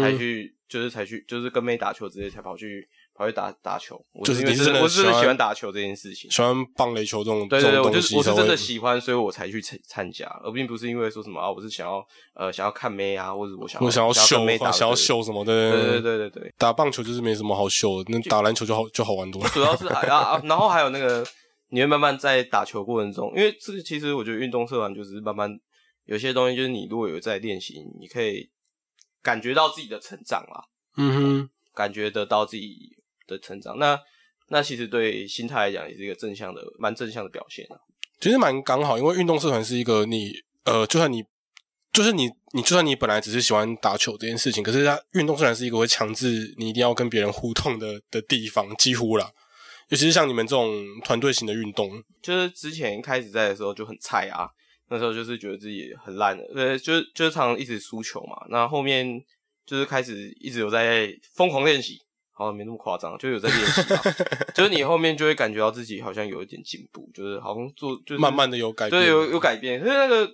[0.00, 2.88] 才去，就是才去就是跟妹打球之类才跑去。
[3.16, 19.48] 跑去打打球，就是因为真的我是喜欢打球这件事情，喜欢棒垒球这种对对对，我就是我是真的喜欢，所以我才去参参加，而并不是因为说什么啊，我是想要呃想要看妹啊，或者我想我想要秀打，想要秀什么的，对对对对对，打棒球就是没什么好秀，那打篮球就好就好玩多了。
[19.48, 21.26] 主要是还啊， 然后还有那个
[21.70, 25.50] 你会慢慢在打球过程中，因为这个其实我觉得运动社团就是慢慢
[26.04, 28.46] 有些东西，就是你如果有在练习，你可以
[29.22, 30.62] 感觉到自己的成长啦，
[30.98, 32.94] 嗯哼，感觉得到自己。
[33.26, 33.98] 的成长，那
[34.48, 37.76] 那其实对心态来讲也是一个正向的、蛮正向的表现啊。
[38.20, 40.32] 其实蛮刚好，因为运动社团是一个你
[40.64, 41.22] 呃，就算你
[41.92, 49.30] 就是你，你就算你本来只是喜欢打球这件事情，可是它运动社团是一个会强制你一定要跟别人互动的的地方，几乎啦。
[49.88, 54.48] 尤其是像你们这种团队型的运动，就是之前一开始在的时候就很菜啊，
[54.88, 58.46] 那时候就是觉得自己很烂的，呃，就是就是常常一直输球嘛。
[58.50, 59.22] 那后面
[59.64, 62.00] 就是开始一直有在疯狂练习。
[62.38, 63.82] 好像没那么夸张，就有在练习，
[64.54, 70.30] 就是你后面就会感觉到自己好像有一点进步，就是好像做就是慢慢的有改，对，有有改变，可是那个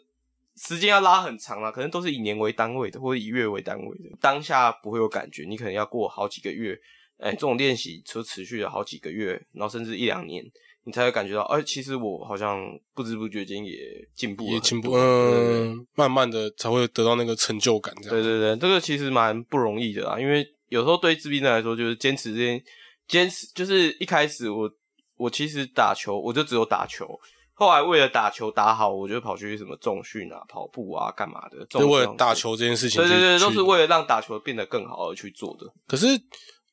[0.57, 6.77] 时间要拉很长啊，可能都是以年为单位的，或者以月为单位的，当下不会有感觉，你可能要过好几个月，
[7.19, 10.45] 哎，这种练习就持续了好几个月，然后甚至一两年，
[10.83, 13.79] 你才会感觉到，哎，其实我好像不知不觉间也
[14.13, 20.45] 进步了，也进步，嗯，慢慢的才会得到那个成就感，这样，对对对，这个其实蛮不容易的啊，因为。
[20.73, 22.65] 有时候对自闭症来说，就是坚持这件，
[23.07, 24.71] 坚持就是一开始我
[25.19, 27.07] 我其实打球，我就只有打球。
[27.53, 31.67] 后来为了打球打好，我就跑去什么重训啊、跑步啊、干嘛的。
[31.67, 35.67] 就为了打球这件事情，对对对，都是为了让打球变得更好而去做的。
[35.87, 36.07] 可是，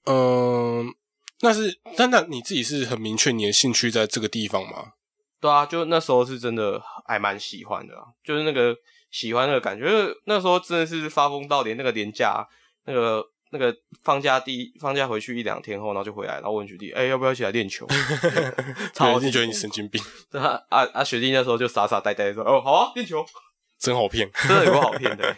[0.06, 0.88] 嗯，
[1.42, 4.94] 那是但那你自己是很明确你的兴趣在这个地方吗？
[5.42, 7.94] 对啊，就那时候是真的还蛮喜欢的，
[8.24, 8.74] 就是那个
[9.12, 9.86] 喜欢的感觉。
[10.26, 12.48] 那时候真的是发疯到连那个廉价
[12.86, 13.22] 那个。
[13.52, 17.88] 那个放假第一放假回去一两天后，然后就回来，然后问学弟：“哎，要不要一起来练球？”
[18.94, 20.02] 超弟觉得你神经病。
[20.32, 21.04] 啊啊啊！
[21.04, 23.26] 学弟那时候就傻傻呆呆说：“哦，好啊，练球，
[23.80, 25.36] 真好骗， 真的有不好骗的。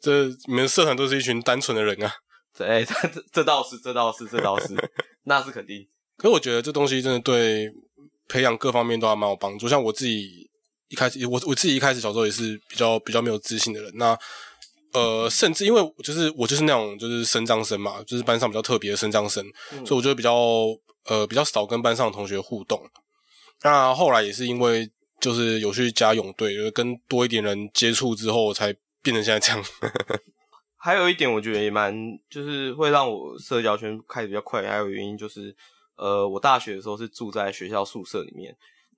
[0.00, 2.12] 这你们社团都是一群单纯的人啊。
[2.58, 2.94] 哎，这
[3.32, 4.74] 这倒是，这倒是，这倒是，
[5.24, 5.86] 那是肯定。
[6.16, 7.68] 可是我觉得这东西真的对
[8.28, 9.68] 培养各方面都还蛮有帮助。
[9.68, 10.48] 像我自己
[10.88, 13.90] 一开始，我我自己一开始小时候也是比较比较没有自信的人。
[13.96, 14.16] 那
[14.92, 19.44] 呃，甚至因为就是我就是那种就是声张生嘛，就是班上比较特别的声张生，
[19.84, 20.34] 所以我就比较
[21.06, 22.80] 呃比较少跟班上的同学互动。
[23.62, 24.90] 那后来也是因为
[25.20, 29.64] 就是有去加泳队，跟多一点人接触之后，才变成现在这样。
[30.76, 31.94] 还有一点，我觉得也蛮
[32.28, 34.66] 就是会让我社交圈开的比较快。
[34.66, 35.54] 还有原因就是，
[35.96, 38.52] 呃，我大学的时候是住在学校宿舍里面。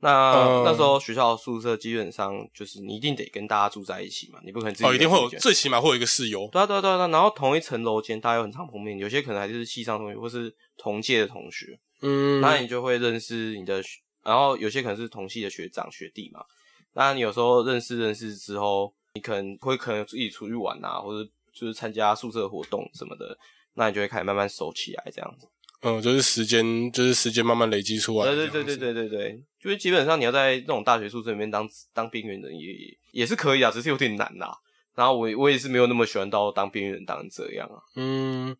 [0.04, 6.46] 那那时候学校宿舍基本上就是你一定得跟大家住在一起嘛，你不可能自己哦，一定会有最起码会有一个室友。
[6.52, 13.82] 对啊对啊对啊，然后同一层楼间大家有很常碰面，有些可能还是系上同学或是同届的同学，嗯，那你就会认识你的，
[14.22, 16.44] 然后有些可能是同系的学长学弟嘛。
[16.92, 23.38] 那你有时候认识认识之后，你可能会可能一起出去玩啊，或者就是参加宿舍活动什么的，
[23.72, 25.48] 那你就会开始慢慢熟起来这样子。
[25.86, 28.24] 嗯，就是时间，就是时间慢慢累积出来。
[28.24, 32.68] 对对对对对对对，就是基本上你要在那种大学宿舍里面当当边缘人也
[33.12, 34.50] 也是可以啊，只是有点难啊。
[34.94, 37.76] 然后我我也是没有那么喜欢到当边缘人当这样啊。
[37.96, 38.56] 嗯，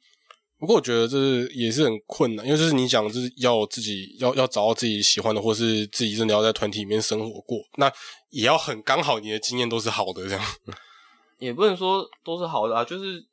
[0.58, 7.90] 不过我觉得这是也是很困难，因为就是你讲就是要自己要要找到自己喜欢的，或是自己真的要在团体里面生活过，那
[8.28, 10.44] 也要很刚好你的经验都是好的这样。
[11.40, 13.24] 也不能说都是好的啊，就是。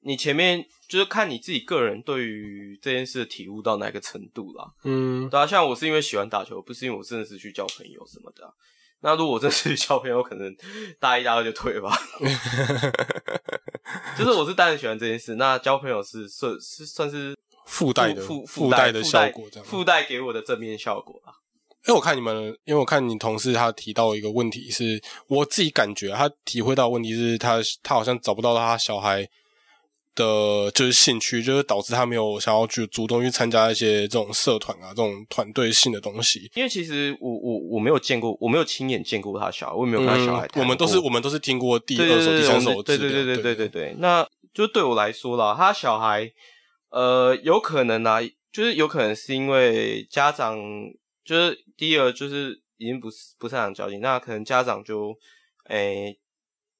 [0.00, 4.64] 你前面就是看你自己个人对于这件事的体悟到哪个程度啦。
[4.84, 8.52] 嗯，对啊，像我是因为喜欢打球，不是因为我真的是去交朋友什么的啊、
[9.00, 10.54] 那如果我真的是去交朋友，可能
[10.98, 11.96] 大一、大二就退吧。
[14.18, 17.36] 就是我是单纯喜欢这件事，那交朋友是算是算是
[17.66, 19.66] 附带的附附带的效果这样。
[19.66, 21.32] 附带给我的正面效果啊。
[21.86, 29.26] 因为我看你们，因为我看你同事他提到一个问题是，我自己感觉他体会到问题是他他好像找不到他小孩
[30.18, 36.50] 的就是兴趣，就是导致他没有想要去主动去参加一些这种社团啊这种团队性的东西。
[36.56, 43.96] 因为其实我我我没有见过，我没有亲眼见过他小孩，我也没有跟他小孩我们都是我们都是听过第对二手、第三手的对对对对对对对。
[43.98, 46.30] 那就对我来说啦，他小孩
[46.90, 48.20] 呃有可能啊，
[48.52, 50.58] 就是有可能是因为家长
[51.24, 55.14] 就是第二就是已经不是不擅长交际，那可能家长就
[55.68, 56.18] 诶、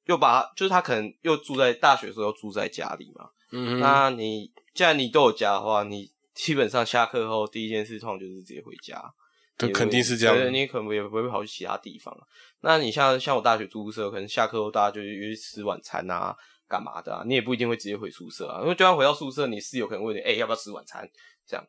[0.09, 3.29] 又把就是他可能又住在大学的时候又住在家里嘛。
[3.53, 9.03] 嗯，那你既然你都有家的话，你基本上下课后第一件事通常就是直接回家。
[9.57, 12.17] 对，肯定是这样对你可能也不会跑去其他地方。
[12.61, 16.35] 那你像像我大学住宿舍，可能下课后大家就约去吃晚餐啊，
[16.69, 17.23] 干嘛的啊？
[17.27, 21.09] 你也不一定会直接回宿舍啊，因为就算回到宿舍，你室友可能问你，哎、要不要吃晚餐？
[21.47, 21.67] 这样。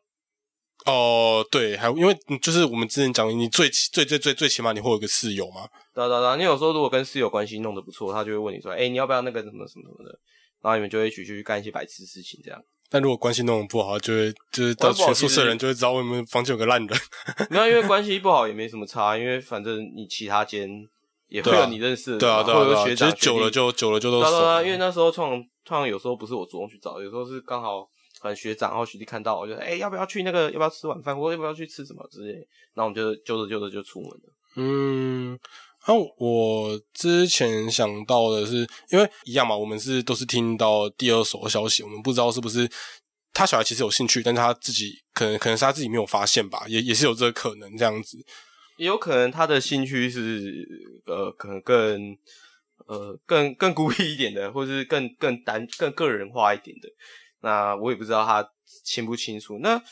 [0.86, 10.18] 哦，对，还有因为就是我们之前讲，你最最最最最起码你会有个室友嘛，对啊对啊对啊，你有时候如果跟室友关系弄得不错，他就会问你说，哎、你要不要那个什么什么什么的，
[10.62, 12.60] 然后你们就会一起去干一些白痴事情，这样。
[12.92, 17.00] 但如果关系弄得不好，就会就是到全宿舍人就会知道我们房间有个烂人。
[17.48, 20.68] 没有，因为关系不好也没什么差，因为反正你其他间
[21.28, 24.66] 也会有你认识的对啊，对啊，对啊，学长其实久了就久了就都熟对。
[24.66, 27.88] 因为那时候创创有时候不是我主动去找，有时候是刚好
[28.20, 34.34] 可能学长然后学弟看到我就说，哎、要不要去那个要不要吃晚饭，或者要不要去吃什么之类的，然后我们就揪着揪着就出门了。
[34.56, 35.38] 嗯，
[35.86, 42.68] 那、我之前想到的是，因为一样嘛，我们是都是听到第二手的消息，我们不知道是不是
[43.32, 48.18] 他小孩其实有兴趣，但是他自己可能可能是他自己没有发现吧，也也是有这个可能这样子。
[48.76, 50.66] 也有可能他的兴趣是
[51.06, 52.16] 呃，可能更
[52.86, 56.88] 呃更更孤僻一点的，或是更更单更个人化一点的。
[57.40, 58.48] 那我也不知道他
[58.84, 59.58] 清不清楚。
[59.60, 59.82] 那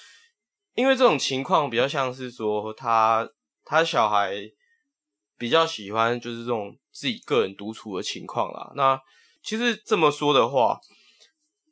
[0.74, 3.28] 因为这种情况比较像是说他
[3.64, 4.50] 他小孩
[5.36, 8.72] 比较喜欢就是这种自己个人独处的情况啦。
[8.74, 9.00] 那
[9.42, 10.80] 其实这么说的话，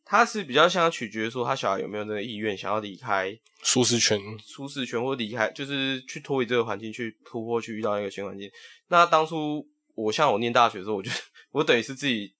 [0.05, 8.49] 他是比较像取决说他小孩有没有那个意愿想要离开舒适圈，舒适圈或离开，就是去脱离这个环境，去突破，去遇到一个新环境。
[8.89, 11.11] 那当初我像我念大学的时候，我就
[11.51, 12.36] 我等于是自己，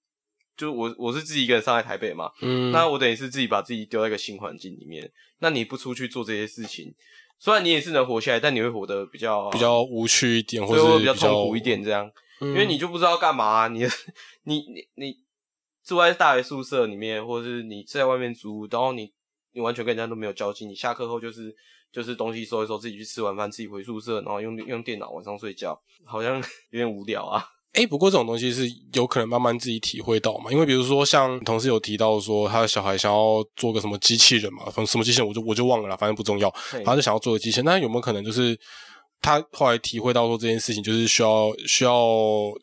[0.57, 5.11] 就我我是自己一个人上来台北嘛，嗯，那我等于是自己把自己丢在一个新环境里面。
[5.41, 6.95] 那你不出去做这些事情，
[7.39, 12.11] 虽然你也是能活下来，但你会活得比较比较无趣一点，或者比较痛苦一点这样。
[12.41, 13.85] 因因为你就不知道干嘛、啊你
[14.45, 15.19] 你你你
[15.85, 19.13] 住在大学宿舍里面，或者是你在外面租，然后你
[19.53, 21.55] 你完全跟人家都没有交集，你下课后就是
[21.93, 26.37] 就是东西收一收，自己去吃完饭，自己回宿舍，然后用用电脑晚上睡觉，好像
[26.71, 27.43] 有点无聊啊。
[27.73, 38.59] 哎、不过这种东西是有可能慢慢自己体会到嘛，因为比如说像同事有提到说他的小孩想要做个什么机器人嘛，反正什么机器人我就我就忘了啦，反正不重要，嘿然后就想要做个机器人，那有没有可能就是
[39.21, 42.07] 他后来体会到说这件事情就是需要需要，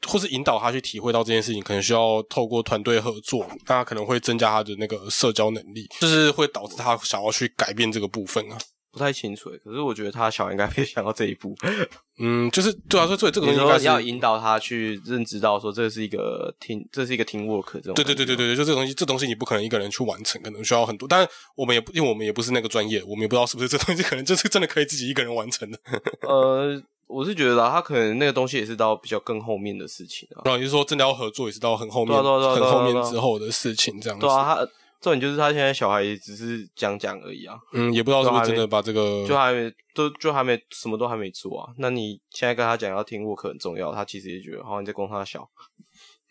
[0.07, 8.57] 或是引导他去体会到这件事情，可能需要透过团队合作，那他可能会增加他的那个社交能力，就是会导致他想要去改变这个部分啊。
[8.93, 11.55] 不太清楚欸，可是我觉得他小孩应该没想到这一步。
[12.19, 17.95] 嗯，就是对啊，所以所以这个东西应该是要引导他去认知到说这是一个听，这是一个 team work 这种。
[17.95, 21.07] 对对对对对对，就这个东西，这东西你不可能一个人去完成，可能需要很多。
[21.07, 25.79] 但我们也不，因为我们也不是那个专业，我们也不知道是不是这东西可能就是真的可以自己一个人完成的。
[26.21, 30.45] 呃，我是觉得啦，他可能那个东西也是到比较更后面的事情啊。
[30.45, 34.27] 然后你是说真的要合作，也是到很后面、对啊啊啊很后面之后的事情这样子。
[34.27, 34.67] 对啊，他
[35.03, 41.73] 重点就是他现在小孩也只是讲讲而已啊，嗯，也不知道是不是真的把这个就还没都就还没什么都还没做啊。
[41.77, 45.45] 那你现在跟他讲要听 work 很重要，他其实也觉得好像你在供他小。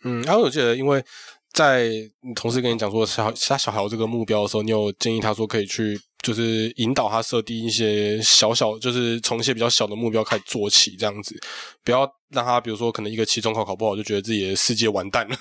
[0.04, 1.04] 嗯，然后我记得，因为
[1.52, 1.90] 在
[2.22, 11.38] 你同事跟你讲说小他小孩有这个目标的时候，你有建议他说可以去，就是引导他设定一些小小，就是从一些比较小的目标开始做起，这样子，
[11.84, 15.36] 不要让他比如说可能一个期中考考不好，就觉得自己的世界完蛋了。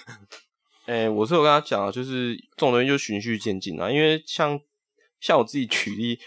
[0.85, 4.59] 诶、我是有跟他讲啊，就是这种东西就循序渐进啊，因为像
[5.19, 6.19] 像我自己举例，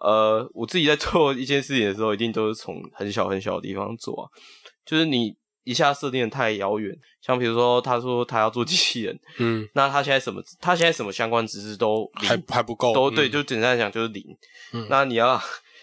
[0.00, 4.28] 呃，我自己在做一件事情的时候，一定都是从很小很小的地方做啊，
[4.84, 14.24] 就是你一下设定的太遥远，像比如说他说他要做机器人，嗯，那他现在什么，他现在什么相关知识都还还不够，都对，嗯就简单来讲就是零。
[14.72, 15.40] 嗯那你要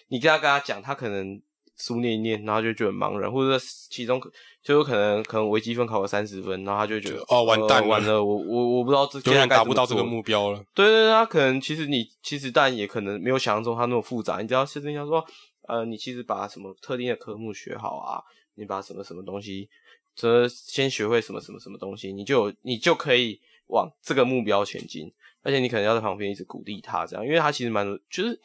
[0.09, 1.41] 你跟他跟他讲，他可能
[1.77, 4.19] 书念一念，然后就觉得茫然，或者其中
[4.67, 10.61] 就有可能可能微积分考个三十分，然后他就觉得哦完蛋了完了，我我我不知道这永远达不到这个目标了。
[10.73, 15.25] 对对对，他可能其实你其实但也可能没有想象中他那么复杂，你只要是跟他说，
[15.69, 18.19] 呃，你其实把什么特定的科目学好啊，
[18.55, 19.69] 你把什么什么东西，
[20.13, 25.09] 这先学会什么什么什么东西，你就有你就可以往这个目标前进，
[25.43, 28.37] 而且你可能要在旁边一直鼓励他，这样，因为他其实蛮就是。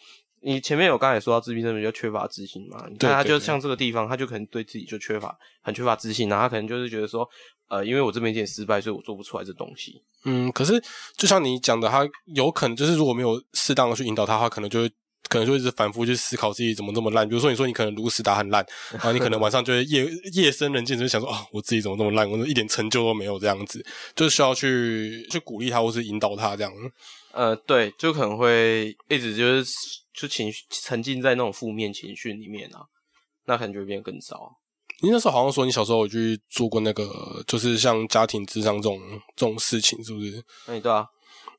[0.45, 2.84] 你前面有刚才说到自闭症比较缺乏自信嘛？
[2.90, 7.28] 你看他就像这个地方，他就可能对自己就缺乏很缺乏自信，然后他可能就是觉得说，
[7.68, 10.03] 呃，因为我这边有点失败，所以我做不出来这东西。
[10.24, 10.82] 嗯，可是
[11.16, 14.90] 就像你讲的，他有可能就是如果没有适当的去引导他，他可能就会
[15.28, 17.28] 可能就一直反复去思考自己怎么这么烂。
[17.28, 26.72] 比如说，你说你可能如实打很烂， 然后你可能晚上就会夜夜深人静，就想说啊，我自己怎么这么烂，我一点成就都没有，这样子，就是需要去去鼓励他或是引导他这样。
[27.32, 29.72] 呃，对，就可能会一直就是
[30.12, 32.82] 就情绪沉浸在那种负面情绪里面啊，
[33.46, 34.58] 那可能就会变得更糟。
[35.00, 39.00] 你那时候好像说你小时候有去做过那个，就是像家庭智商这种
[39.34, 40.44] 这种事情，是不是？
[40.68, 41.04] 那你对啊，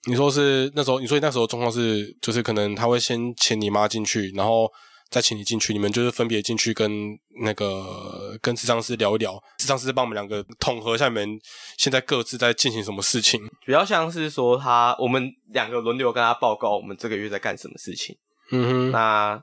[0.07, 4.69] 你说是那时候，你说那时候状况是，就是可能他会先请你妈进去，然后
[5.09, 11.39] 再请你进去，你们就是分别进去跟那个跟智商师聊一聊，智商师帮我们两个统合一下你们
[11.77, 13.39] 现在各自在进行什么事情。
[13.65, 18.15] 比较像是说他我们两个轮流跟他报告我们这个月在干什么事情。
[18.51, 19.41] 嗯哼，那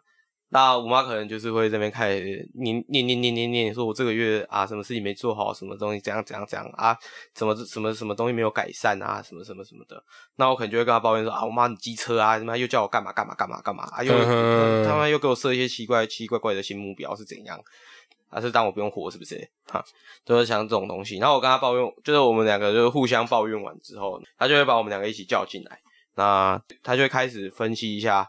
[0.53, 6.96] 那我妈可能就是会这边开始念念念念念念，说我这个月啊什么事情没做好，什么东西怎样怎样怎样啊，
[7.36, 10.03] 什么什么什么东西没有改善啊，什么什么什么的。
[10.36, 14.12] 那我可能就会跟她抱怨说啊，我妈你机车啊，他妈又叫我干嘛干嘛干嘛干嘛啊，又
[14.84, 17.59] 他妈又给我设一些奇怪奇奇怪怪的新目标是怎样？
[18.32, 19.48] 还是当我不用活是不是？
[19.66, 19.84] 哈，
[20.24, 21.18] 都是像这种东西。
[21.18, 25.80] 然后我跟她抱怨，就是我们两个就是互相抱怨完之后，她就会把我们两个一起叫进来。
[26.14, 28.28] 那她就会开始分析一下，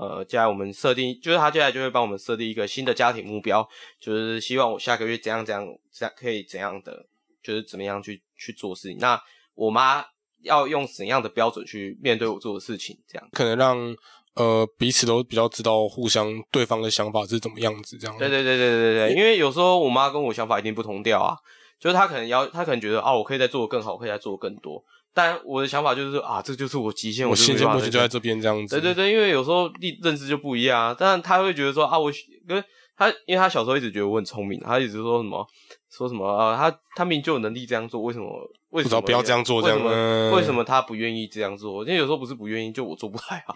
[0.00, 3.68] 呃，接下来我们设定，就是他接下来就会帮我们设定一个新的家庭目标，
[4.00, 7.06] 就是希望我下个月怎样怎样，怎样可以怎样的，
[7.42, 8.96] 就是怎么样去去做事情。
[8.98, 9.20] 那
[9.54, 10.04] 我妈
[10.42, 13.28] 要用怎样的标准去面对我做的事情，这样。
[13.32, 13.96] 可能让
[14.34, 18.16] 呃彼此都比较知道互相对方的想法是怎么样子，这样。
[18.16, 21.36] 对对对对对对，因为有时候我妈跟我想法一定不同调啊，
[21.78, 24.82] 就是她可能要，她可能觉得啊，我可以再做得更好，我可以再做得更多。
[25.14, 28.80] 但我的想法就是啊，这就是我极限，我就现在目前就在这边这样子。
[28.80, 30.96] 对对对，因为有时候认认知就不一样啊。
[30.98, 32.10] 但他会觉得说啊，我
[32.48, 32.64] 跟
[32.96, 35.46] 他，因为他小时候一直觉得我很聪明，他一直说什么
[35.90, 38.28] 说什么啊，他他明明就有能力这样做，为什么
[38.70, 41.84] 为什么不要这样做为什么这样嗯为什么他不愿意这样做？
[41.84, 43.54] 因为有时候不是不愿意，就我做不来啊。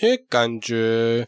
[0.00, 1.26] 因为感觉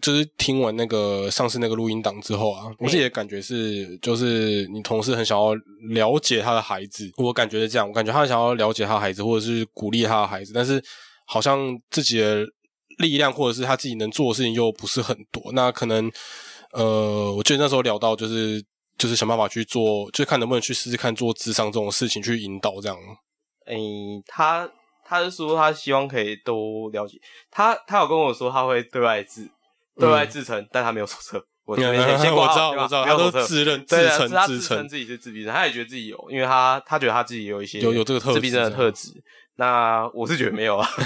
[0.00, 5.54] 就是听完那个上次那个录音档之后啊，我自己的感觉是，就是你同事很想要
[5.90, 10.82] 了解他的孩子，我感觉是这样，我感觉他想要了解他的孩子，或者是鼓励他的孩子，但是
[11.26, 12.44] 好像自己的
[12.98, 16.10] 力量或者是他自己能做的事情又不是很多，那可能
[16.72, 18.60] 呃，我记得那时候聊到就是
[18.98, 22.98] 就是想办法去做，就看能不能去试试看做智商这种事情去引导这样。
[23.66, 23.78] 诶、
[24.26, 24.68] 他
[25.08, 27.18] 他是说他希望可以都了解
[27.50, 29.48] 他，他有跟我说他会对外自
[29.96, 31.42] 对外自称，但他没有手册。
[31.64, 31.84] 我先
[32.18, 39.12] 先嗯我知道，我知道，他都自认、 自称、自称自己是自闭症，他也觉得自己有，因为他他觉得他自己有一些有有这个特自闭症的特质。
[39.56, 40.86] 那我是觉得没有啊。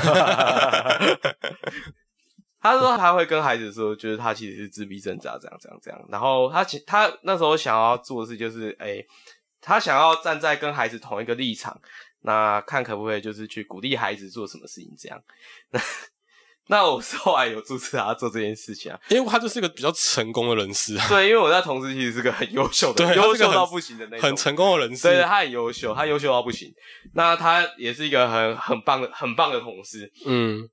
[2.60, 6.00] 他说他会跟孩子说，就是他其实是自闭症，这样这样这样这样。
[6.08, 9.02] 然后他其他那时候想要做的事就是，哎、
[9.60, 11.76] 他想要站在跟孩子同一个立场，
[12.22, 15.22] 那看可不可以就是去鼓励孩子做什么事情这样。
[15.70, 15.80] 那
[16.68, 25.02] 那我是后来有注册他做这件事情啊，因为他就是一个比较成功的人士啊，对，因为我在同时其实是个很优秀的，优秀到不行的那种，很成功的人士。
[25.02, 26.72] 对对，他很优秀，他优秀到不行。
[27.14, 30.10] 那他也是一个很很棒的、很棒的同事。
[30.24, 30.66] 嗯，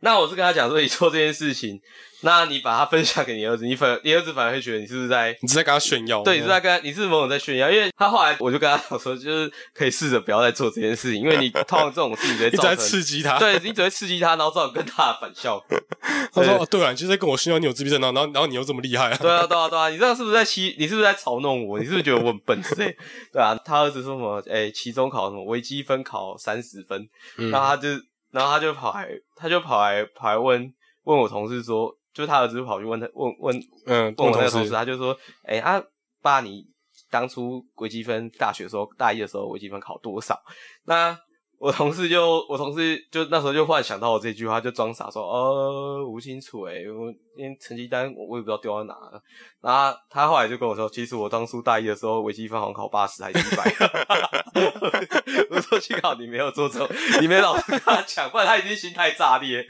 [0.00, 1.80] 那我是跟他讲说，你做这件事情，
[2.22, 6.22] 那你把它分享给你儿子，你反你儿子反而会觉得你是不是在你是在跟他炫耀？
[6.22, 13.38] 对，你是在跟他你是某种在炫耀，因为他后来我就跟他讲说，就是可以试着不要再做这件事情，因为你 通常这种事情只会一直在刺激他。
[13.38, 15.78] 对你只会刺激他，然后造成更大的反效果。
[16.32, 19.18] 他说：“对哦，对啊，你就是在跟我炫耀你有自闭症，然后然后然后你又这么厉害啊。
[19.20, 20.76] 对啊，对啊，对啊，你这样是不是在欺？
[20.78, 21.78] 你是不是在嘲弄我？
[21.78, 22.94] 你是不是觉得我很笨之类？
[23.32, 24.38] 对啊，他儿子说什么？
[24.46, 27.88] 诶、期中考什么微积分考三十分，嗯然后他就，
[28.30, 29.08] 然后他就跑来，
[29.38, 30.74] 他就跑来跑来问
[31.04, 35.82] 问我同事说，就是他儿子跑去问他问问嗯，问我那个同事，他就说，诶、啊，
[36.20, 36.66] 爸，你
[37.10, 40.38] 当初微积分大学的时候，大一的时候微积分考多少？
[40.84, 41.18] 那
[41.58, 49.20] 我同事就我同事就那时候就忽然想到我这句话，就装傻说：“呃，我不清楚诶、我因为成绩单我也不知道丢到哪了。”
[49.60, 53.64] 然后他后来就跟我说：“其实我当初大一的时候微积分好像考八十还是一百。
[55.50, 56.88] ”我说：“幸好你没有做这种，
[57.20, 59.66] 你没老是跟他讲，不然他已经心态炸裂。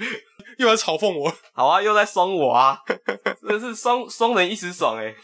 [0.58, 2.82] 又来嘲讽我，好啊，又在双我啊，
[3.40, 5.14] 真的是双双人一时爽哎、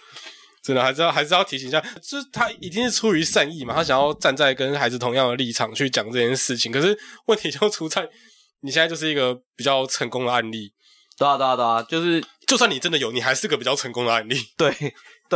[0.65, 6.73] 真的还是要还是要提醒一下，就是他一定是出于善意嘛，他想要站在跟孩子同样的立场去讲这件事情。
[6.73, 8.09] 可是问题就出在
[8.63, 10.73] 你现在就是一个比较成功的案例，
[11.19, 14.37] 对啊对啊对啊，就是就算你真的有，你还是个比较成功的案例。
[14.57, 14.75] 对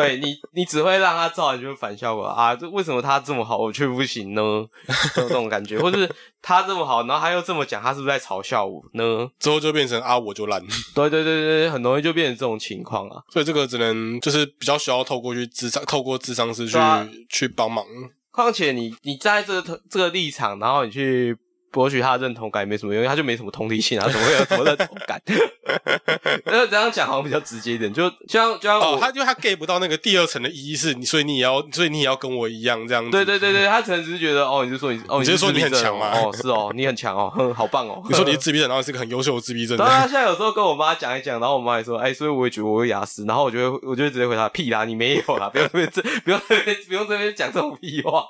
[0.03, 2.55] 对，你你只会让他造成就反效果啊！
[2.55, 4.41] 这为什么他这么好，我却不行呢？
[4.43, 9.29] 有这种感觉，或者是他这么好，然后他又这么讲，他是不是在嘲笑我呢？
[9.39, 10.61] 之后就变成啊，我就烂，
[10.95, 13.23] 对对对对对，很容易就变成这种情况啊。
[13.31, 17.85] 所以这个只能就是比较需要透过去智商，透过智商师去、啊去帮忙。
[18.31, 21.37] 况且你你站在这个这个立场，然后你去
[21.71, 25.21] 博取他的认同感也没什么用，因为他就没什么同理心啊，怎么会有什么认同感？
[26.47, 33.11] 那这样讲好像比较直接一点，就就像就像我，哦，他因为他 get 不到那个第二层的意义是你，所以你也要，所以你也要跟我一样这样子。
[33.11, 38.03] 对对对对，他可能只是觉得哦，你是说你哦，你是说你很强吗哦，是哦，你很强哦，哼，好棒哦。
[38.09, 48.25] 你说你是自闭症，然后你是个很优秀的自闭症当，然，现在有时候跟我妈讲一讲，然后我妈也说，哎，所以我也觉得我有雅思，然后我就会，我就会直接回答，屁啦，你没有啦，不用这边这， 不用这边，不用这边讲这种屁话。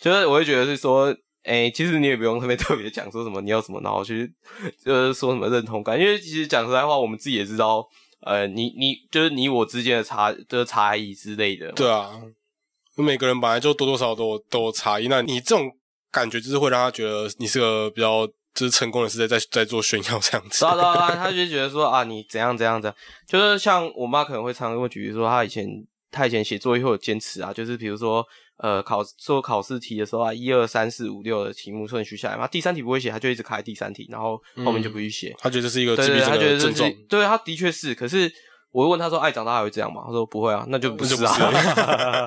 [0.00, 1.14] 就是我会觉得是说，
[1.44, 4.30] 哎，其实你也不用特别 特别讲说什么你要什么，然后去
[4.84, 7.86] 就是说什么认同感，因为其实讲实在话，我们自己也知道，
[8.22, 11.70] 呃，你你就是你我之间的差就是差异之类的。
[11.72, 12.10] 对啊，
[12.96, 15.70] 每个人本来就多多少少都有都有差异，那你这种
[16.10, 20.80] 感觉就是会让他觉得你是个比较就是成功的是在在在做炫耀这样子对。
[20.80, 25.68] 啊 他就觉得说啊，你怎样怎样怎样，就是像我妈可能会常常跟我举例说，她以前
[26.10, 28.24] 她以前写作业会有坚持啊，就是比如说
[28.58, 35.34] 呃考做考试题的时候啊，一二三四五六的题目顺序下来嘛，第三题不会写，他就一直卡在第三题，然后后面就不去写。
[35.38, 38.32] 他觉得这是一个对对对，自闭症她觉得这的症状是，对，他的确是，可是。
[38.74, 41.32] 我问他说：“爱长大还会这样吗？”他说：“不会啊，那就不是啊。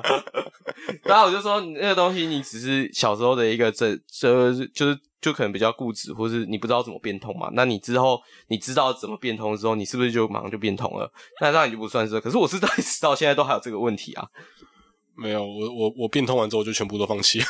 [1.04, 7.50] 然后我就说：“你那个东西，你只是小时候的一个这这就是就可能比较固执，或是你不知道怎么变通嘛。
[7.52, 11.12] 那你之后你知道怎么变通之后，你是不是就马上就变通了？
[11.42, 12.18] 那当然你就不算是。
[12.18, 12.66] 可是我是到
[13.02, 14.26] 到现在都还有这个问题啊，
[15.20, 17.46] 没有，我我我变通完之后我就全部都放弃了。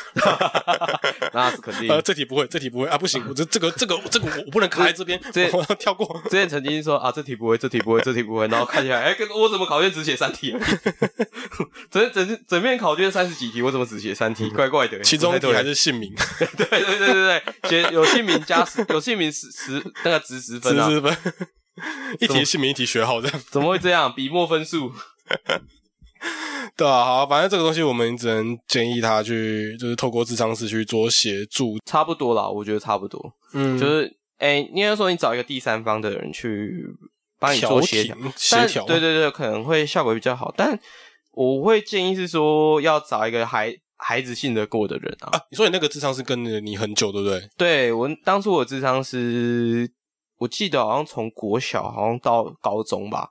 [1.34, 1.86] 那是肯定。
[1.92, 6.18] 呃，这题不会，这题不会啊，不行，我这这个这个这个我我不能卡在这边，这我要跳过。
[6.24, 10.62] 之前曾经说啊，这题不会，这题不会，这题不会，然后看起来，哎、跟我怎么考卷只写三题 而已？
[11.90, 14.48] 整整整面考卷三十几题，我怎么只写三题？
[14.48, 14.98] 怪怪的。
[15.00, 20.88] 其中一题还是姓名，对对对对对对，写有姓名加十，有姓名十十那个值十十分啊？
[20.88, 21.16] 十分，
[22.18, 23.40] 一题姓名，一题学号这样。
[23.50, 24.10] 怎么会这样？
[24.14, 24.90] 笔墨分数？
[26.76, 31.78] 对啊，好，反正这个东西我们只能建议他去，就是透过智商师去做协助。
[31.84, 33.32] 差不多啦，我觉得差不多。
[33.54, 36.84] 嗯就是，哎、应该说你找一个第三方的人去
[37.38, 40.52] 帮你做协调协但调对对对，可能会效果比较好。
[40.56, 40.78] 但
[41.32, 45.30] 我会建议是说，要找一个孩孩子信得过的人啊。
[45.32, 47.48] 啊，你说你那个智商是跟了你很久，对不对？
[47.56, 49.90] 对我当初我智商是，
[50.38, 53.28] 我记得好像从国小好像到高中吧，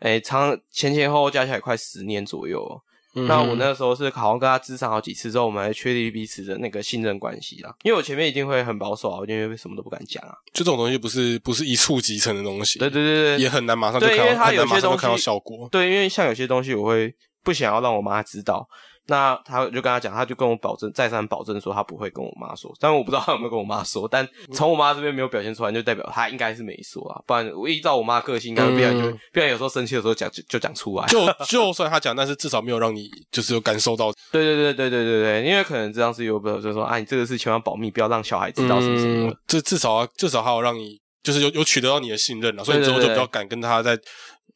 [0.00, 2.80] 哎、长前前后后加起来快十年左右哦。
[3.26, 7.74] 那我那时候是好像跟他咨商好几次之后，我们还确立彼此的那个信任关系啦。
[7.82, 10.36] 因为我前面一定会很保守啊，我因为什么都不敢讲啊。
[10.52, 15.68] 就这种东西不是不是一触即成的东西，对对对对，也很难马上就对因为看到，很它有些东西难马上就看到效果。
[15.72, 18.68] 对，因为像有些东西我会不想要让我妈知道，
[19.08, 31.06] 那他就跟他讲，他就跟我保证，再三保证说他不会跟我妈说，但我不知道他有没有跟我妈说，但从我妈这边没有表现出来，就代表他应该是没说啊，不然我依照我妈个性，应该会必然就然有时候生气的时候讲就就讲出来。
[31.08, 39.30] 就就算他讲，但是至少没有让你就是有感受到，对对对对对对对，因为可能这样是有表就说啊，你这个事千万保密，不要让小孩知道什么什么这。
[39.30, 43.98] 嗯，至至少至少还有让你就是有有取得到你的信任了，所以你之后就比较敢跟他再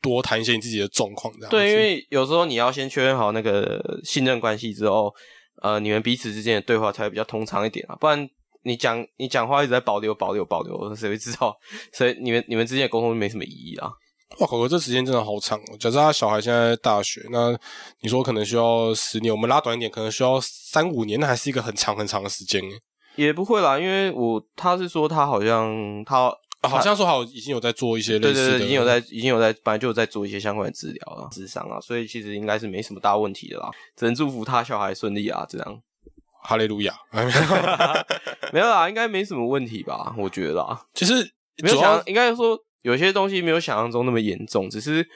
[0.02, 1.50] 多谈一些你自己的状况，这样。
[1.50, 5.14] 对，因为有时候你要先确认好那个信任关系之后，
[5.62, 8.28] 呃，你们彼此之间的对话才会比较通畅一点啊，不然
[8.64, 11.56] 你讲你讲话一直在保留保留保留，谁会知道？
[11.94, 13.90] 所以你们你们之间的沟通没什么意义啊。
[14.38, 15.76] 哇，狗狗这时间真的好长哦。
[15.78, 17.56] 假设他小孩现在大学，那
[18.00, 22.70] 你说可能需要十年，我们拉短一点，可能需要三五年，那还是一个很长很长的时间耶
[23.16, 26.32] 也不会啦，因为我他是说他好像他
[26.62, 26.68] 啊。
[26.68, 35.82] 好像说好已经有在做一些类似的，对对对，已经有在已经有在本来就有在做一些相关的治疗了，智商啊，所以其实应该是没什么大问题的啦，只能祝福他小孩顺利啊，这样
[36.42, 36.94] 哈利路亚。
[38.52, 40.14] 没有啦，应该没什么问题吧？
[40.18, 40.86] 我觉得啦。
[40.94, 41.14] 其实
[41.62, 45.06] 没有想，应该说有些东西没有想象中那么严重，只是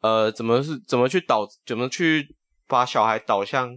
[0.00, 2.36] 呃，怎么是怎么去导，怎么去
[2.68, 3.74] 把小孩导向，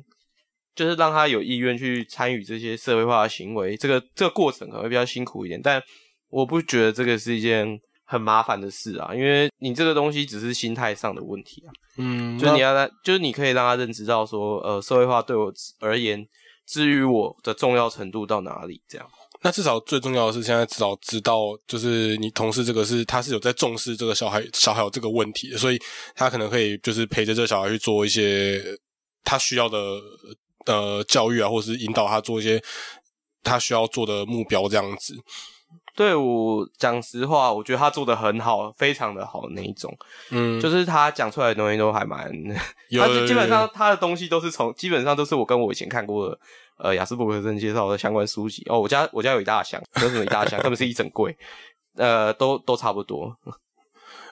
[0.76, 5.82] 就是让他有意愿去参与这些社会化的行为，这个这个过程可能会比较辛苦一点，但
[6.30, 16.26] 我不觉得这个是一件很麻烦的事啊，因为你这个东西只是心态上的问题啊，嗯，就是你要让，就是你可以让他认知到说，呃，社会化对我而言，
[16.66, 19.08] 至于我的重要程度到哪里，这样。
[19.44, 25.80] 那至少最重要的是，现在至少知道，就是你同事这个是他是有在重视这个小孩小孩有这个问题的，所以
[26.16, 28.60] 他可能可以就是陪着这个小孩去做一些
[29.24, 29.78] 他需要的
[30.66, 32.60] 呃教育啊，或是引导他做一些
[33.44, 35.16] 他需要做的目标这样子。
[35.96, 39.92] 对我讲实话，我觉得他做的很好，非常的好那一种。
[40.30, 42.32] 嗯，就是他讲出来的东西都还蛮，
[42.90, 46.40] 有他就基本上他的东西都是从基本上都是我跟我以前看过的
[46.78, 48.80] 呃雅斯伯格症介绍的相关书籍哦。
[48.80, 51.36] 我家我家有一大箱，有什么一大箱， 根本是一整柜，
[51.96, 53.36] 呃，都都差不多。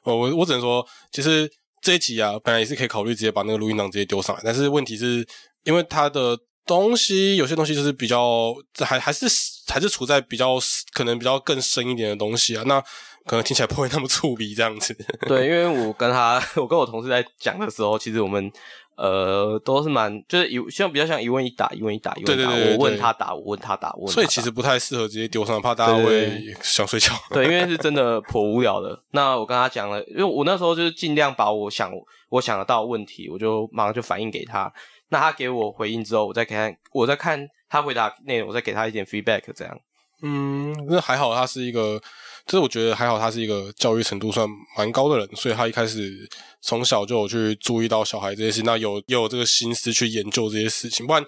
[0.04, 5.28] 哦我我只能说，其实这一集啊，本来也是可以考虑直接把那个录音档直接丢上来，但是问题是
[5.64, 8.54] 因为他的东西有些东西就是比较
[8.86, 9.26] 还还是
[9.68, 10.57] 还是处在比较
[10.93, 12.80] 可能比较更深一点的东西啊，那
[13.26, 14.95] 可能听起来不会那么触鼻这样子。
[15.28, 18.51] 对，因为我跟他， 我跟我同事在讲的时候，其实我们
[18.97, 27.13] 呃都是蛮就是一像比较像一问一答，一问一答，一问一答，对对对对我问他答，我问他答，我问他答所以其实不太适合直接丢上，怕大家会想睡觉。
[27.32, 29.01] 对，因为是真的颇无聊的。
[29.11, 31.91] 那我跟他讲了，因为我那时候就是尽量把我想
[32.30, 34.72] 我想得到的问题，我就马上就反映给他。
[35.09, 39.78] 那他给我回应之后，我再给他，我再看他回答内容，我再给他一点 feedback，这样。
[40.21, 42.01] 嗯，那还好，他是一个，
[42.45, 44.47] 就是我觉得还好，他是一个教育程度算
[44.78, 46.28] 蛮高的人，所以他一开始
[46.61, 51.05] 从小就有去注意到小孩这些事，那有也有这个心思去研究这些事情。
[51.05, 51.23] 不然，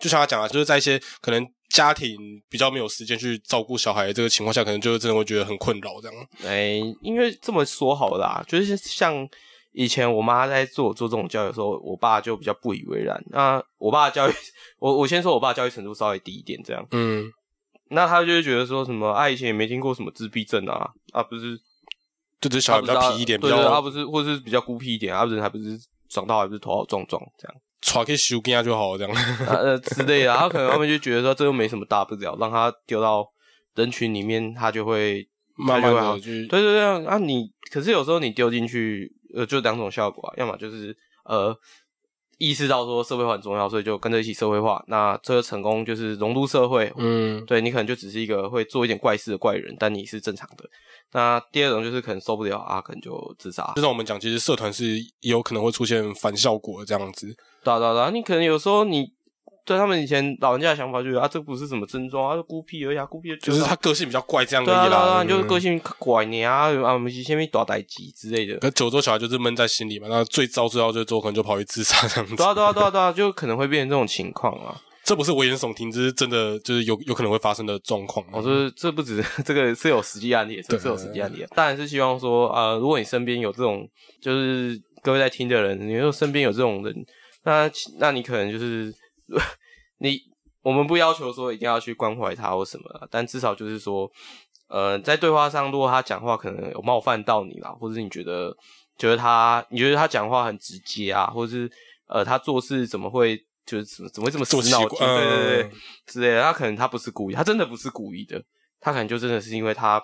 [0.00, 2.16] 就像他讲的，就是在一些可能家庭
[2.50, 6.28] 比较没有时间去照顾小孩的这个情况下，可能就真的会觉得很困扰这样。
[6.44, 9.26] 哎，因为这么说好了啦，就是像
[9.72, 13.22] 以前我妈在做我做这种教育的时候，我爸就比较不以为然。
[13.30, 14.32] 那我爸的教育，
[14.78, 16.86] 我我先说我爸的教育程度稍微低一点，这样。
[16.90, 17.24] 嗯，
[17.88, 21.58] 那他就会觉得说什么，啊，以前也没听过什么自闭症啊，啊，不是
[22.40, 29.14] 就只是小孩比较皮一点，比对对，他较不是，或是比较孤僻一点，他人还不是长大还不是头好壮壮这样，抓去修根就好了这样。
[29.46, 33.26] 啊呃之类的，然后可能他们就觉得说这又没什么大不了，让他丢到
[33.74, 41.56] 人群里面，他就会慢慢的去，对对对啊，你可是有时候你丢进去，呃，就两种效果啊，要么就是呃
[42.38, 50.68] 意识到说社会化很重要，所以就跟着一起社会化，那这个成功就是融入社会，嗯，对你可能就只是一个会做一点怪事的怪人，但你是正常的。
[51.12, 53.70] 那第二种就是可能受不了啊，可能就自杀。
[53.76, 57.26] 就像我们讲，其实社团是也有可能会出现反效果这样子。
[57.62, 59.12] 对啊对啊对啊，你可能有时候你
[59.64, 68.56] 对他们以前老人家的想法就是啊，这不是什么症状啊，就孤僻而已啊，孤僻就是他个性比较怪这样而对啊已啦，对啊就是嗯个性怪你啊啊，我们前面打代机之类的。
[68.58, 72.34] 可九州小孩就是闷在心里嘛，那最糟最糟最糟可能就跑去自杀这样子。
[72.36, 74.80] 对啊对啊对啊对啊，就可能会变成这种情况啊。
[75.04, 78.24] 这不是危言耸听，这是真的，就是有有可能会发生的状况。
[78.32, 81.48] 我说这不止 这个是有实际案例的，这是有实际案例的。
[81.56, 83.84] 当然是希望说，呃，如果你身边有这种，
[84.20, 86.94] 就是各位在听的人，你说身边有这种人，
[87.44, 88.94] 那那你可能就是
[89.98, 90.20] 你，
[90.62, 94.10] 我们不要求说一定要去关怀他或什么啦，但至少就是说，
[94.68, 98.56] 呃，在对话上，如果他讲话可能有冒犯到你啦，或者是你觉得
[98.98, 101.70] 觉得他，你觉得他讲话很直接啊，或者是
[102.08, 104.98] 呃，他做事怎么会就是怎么怎么会这么死这么奇脑筋？
[104.98, 105.70] 对对对嗯
[106.06, 108.42] 之类的，他可能他不是故意，他真的不是故意的，
[108.80, 110.02] 他可能就真的是因为他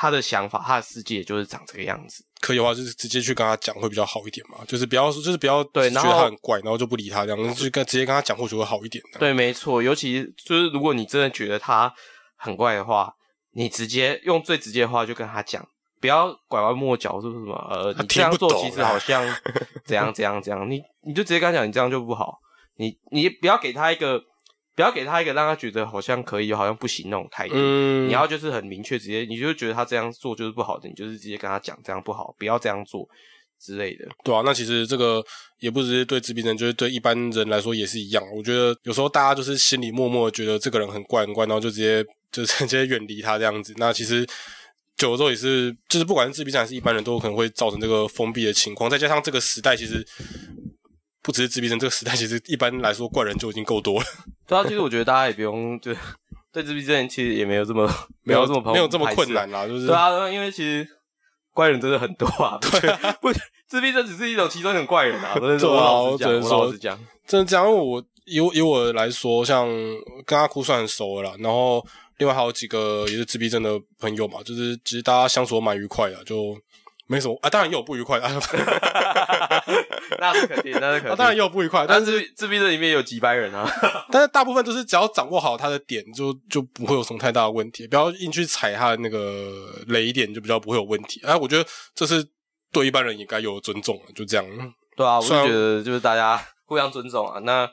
[0.00, 2.24] 他的想法，他的世界就是长这个样子。
[2.40, 9.02] 可以的话，就是直接去跟他讲会比较好一点嘛，就是不要说，就是不要觉得对然后他很怪，然后就不理他这样，就跟直接跟他讲或许会好一点。
[9.18, 11.92] 对，没错，尤其就是如果你真的觉得他
[12.36, 13.12] 很怪的话，
[13.54, 15.66] 你直接用最直接的话就跟他讲，
[16.00, 19.26] 不要拐弯抹角，说什么呃，他你这样做其实啊好像
[19.84, 22.38] 怎样怎样怎样，你你就直接跟他讲，你这样就不好，
[22.76, 24.22] 你你不要给他一个。
[24.78, 27.54] 不要给他一个让他觉得好像可以，好像不行那种态度。
[27.56, 33.04] 嗯，你要就是很明确，直接你就觉得他这样做就是不好的，你就是直接跟他讲这样不好，不要这样做
[33.58, 34.06] 之类的。
[34.22, 35.20] 对啊，那其实这个
[35.58, 38.22] 也不只是对自闭症，就是对一般人来说也是一样。
[38.36, 43.74] 我觉得有时候大家就是心里默默地觉得这个人很怪很怪，然后就直接就是直接远离他这样子。
[43.78, 44.24] 那其实
[44.96, 48.88] 久了之后也是，就是不管是自闭症还是一般人都有可能会造成这个封闭的情况。
[48.88, 50.06] 再加上这个时代其实
[51.20, 54.06] 不只是自闭症，这个时代其实一般来说怪人就已经够多了，
[54.48, 55.92] 对啊，其实我觉得大家也不用就
[56.50, 57.88] 对自闭症其实也没有这么
[58.24, 59.86] 没有这么没有这么困难啦，就是。
[59.86, 60.88] 对啊，对啊因为其实
[61.52, 63.30] 怪人真的很多啊， 不觉得不
[63.68, 69.68] 自闭症只是一种其中一种怪人啊，真的是对啊我老实讲，我老实讲，真的这样，因为我以我以我来说，像
[70.24, 71.84] 跟阿哭算很熟了啦，然后
[72.16, 76.56] 另外还有几个也是自闭症的朋友嘛，就是其实大家相处都蛮愉快的，就
[77.08, 78.32] 没什么啊，当然也有不愉快的，啊
[80.20, 81.16] 那是肯定，那是肯定。
[81.16, 83.66] 当然也有不愉快，但但是是自闭症里面有几百人啊，
[84.12, 91.20] 但是大部分都是只要掌握好他的点，就就不会有什么太大的问题，不要硬去踩他的那个雷点，就比较不会有问题。
[91.24, 92.26] 哎、我觉得这是
[92.70, 94.46] 对一般人也该有的尊重了，就这样。
[94.96, 97.40] 对啊，我就觉得就是大家互相尊重啊。
[97.40, 97.70] 那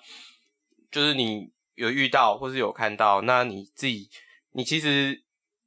[0.92, 4.08] 就是你有遇到或是有看到，那你自己
[4.54, 5.22] 你其实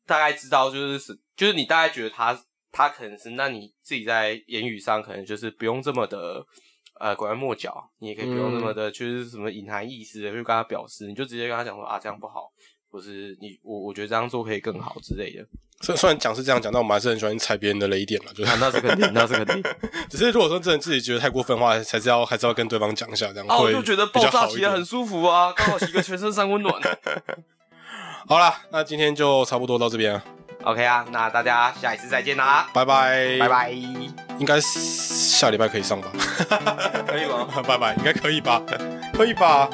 [0.06, 2.40] 大概知道，就是是，就是你大概觉得他
[2.78, 6.46] 他可能是，那你自己在言语上可能就是不用这么的
[7.00, 12.48] 呃拐弯抹角，你也可以不用那么的，就是什么隐含意思的，就跟他表示，你就直接跟他讲说啊，这样不好，
[12.88, 15.44] 或是你我我觉得这样做可以更好之类的。
[15.80, 19.72] 虽虽然讲是这样讲，但我们还是很喜欢踩别人的雷点嘛，就是、啊，那是肯定，那是肯定。
[20.08, 26.80] 只是如果说真的自己觉得太过分的话，还是要还是要跟对方讲一下，这样啊，我就觉得爆炸起来很舒服啊，刚好洗个全身三温暖。
[28.28, 30.24] 好啦，那今天就差不多到这边了，
[30.68, 36.08] OK 啊，那大家下一次再见啦，拜拜，拜，拜，应该下礼拜可以上吧？
[37.08, 37.48] 可以吗？
[37.66, 38.60] 拜拜，应该可以吧？
[39.14, 39.66] 可以吧？